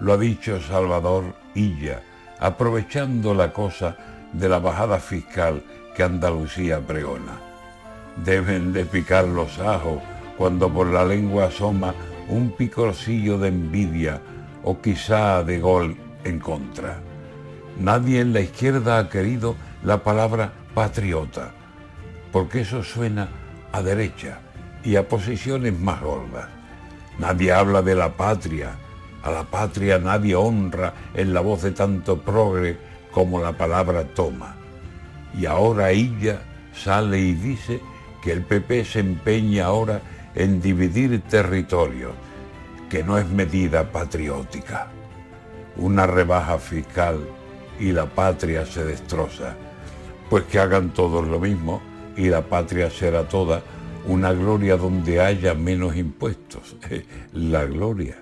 [0.00, 2.02] Lo ha dicho Salvador Illa,
[2.40, 3.96] aprovechando la cosa
[4.32, 5.62] de la bajada fiscal
[5.94, 7.40] que Andalucía pregona.
[8.24, 10.00] Deben de picar los ajos
[10.36, 11.94] cuando por la lengua asoma
[12.28, 14.20] un picorcillo de envidia
[14.62, 17.00] o quizá de gol en contra.
[17.78, 21.52] Nadie en la izquierda ha querido la palabra patriota,
[22.32, 23.28] porque eso suena
[23.72, 24.38] a derecha
[24.84, 26.48] y a posiciones más gordas.
[27.18, 28.76] Nadie habla de la patria,
[29.22, 32.76] a la patria nadie honra en la voz de tanto progre
[33.10, 34.56] como la palabra toma.
[35.38, 36.42] Y ahora ella
[36.74, 37.80] sale y dice
[38.22, 40.00] que el PP se empeña ahora
[40.34, 42.12] en dividir territorios,
[42.88, 44.88] que no es medida patriótica.
[45.76, 47.20] Una rebaja fiscal
[47.78, 49.56] y la patria se destroza.
[50.30, 51.82] Pues que hagan todos lo mismo
[52.16, 53.62] y la patria será toda
[54.06, 56.76] una gloria donde haya menos impuestos.
[57.32, 58.16] La gloria.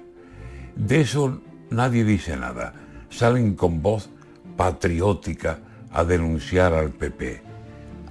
[0.77, 1.41] De eso
[1.71, 2.75] nadie dice nada.
[3.11, 4.09] Salen con voz
[4.57, 5.59] patriótica
[5.93, 7.43] a denunciar al PP.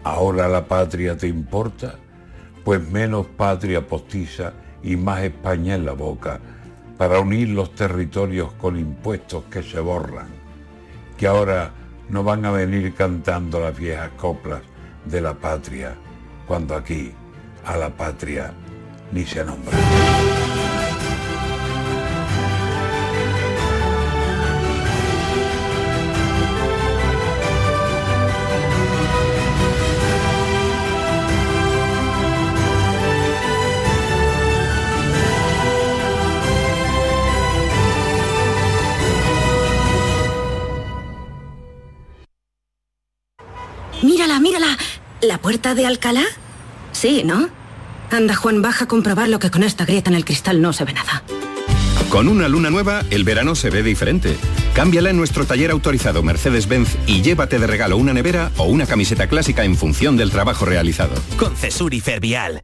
[0.04, 1.96] ¿Ahora la patria te importa?
[2.64, 4.54] Pues menos patria postiza
[4.84, 6.40] y más España en la boca
[6.98, 10.28] para unir los territorios con impuestos que se borran.
[11.18, 11.72] Que ahora
[12.10, 14.62] no van a venir cantando las viejas coplas
[15.06, 15.96] de la patria,
[16.48, 17.12] cuando aquí
[17.66, 18.54] a la patria
[19.12, 19.78] ni se nombra.
[45.52, 46.24] Puerta de Alcalá?
[46.94, 47.50] Sí, ¿no?
[48.10, 50.86] Anda, Juan, baja a comprobar lo que con esta grieta en el cristal no se
[50.86, 51.24] ve nada.
[52.08, 54.38] Con una luna nueva, el verano se ve diferente.
[54.74, 59.28] Cámbiala en nuestro taller autorizado Mercedes-Benz y llévate de regalo una nevera o una camiseta
[59.28, 61.16] clásica en función del trabajo realizado.
[61.38, 62.64] Con Cesuri Fervial.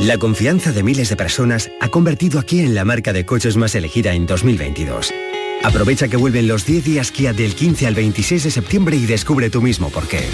[0.00, 3.56] La confianza de miles de personas ha convertido a Kia en la marca de coches
[3.56, 5.12] más elegida en 2022.
[5.64, 9.48] Aprovecha que vuelven los 10 días Kia del 15 al 26 de septiembre y descubre
[9.48, 10.28] tú mismo por qué.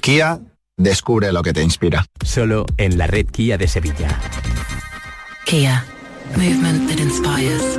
[0.00, 0.40] Kia,
[0.78, 2.06] descubre lo que te inspira.
[2.24, 4.18] Solo en la red Kia de Sevilla.
[5.44, 5.84] Kia.
[6.34, 7.78] Movement that inspires.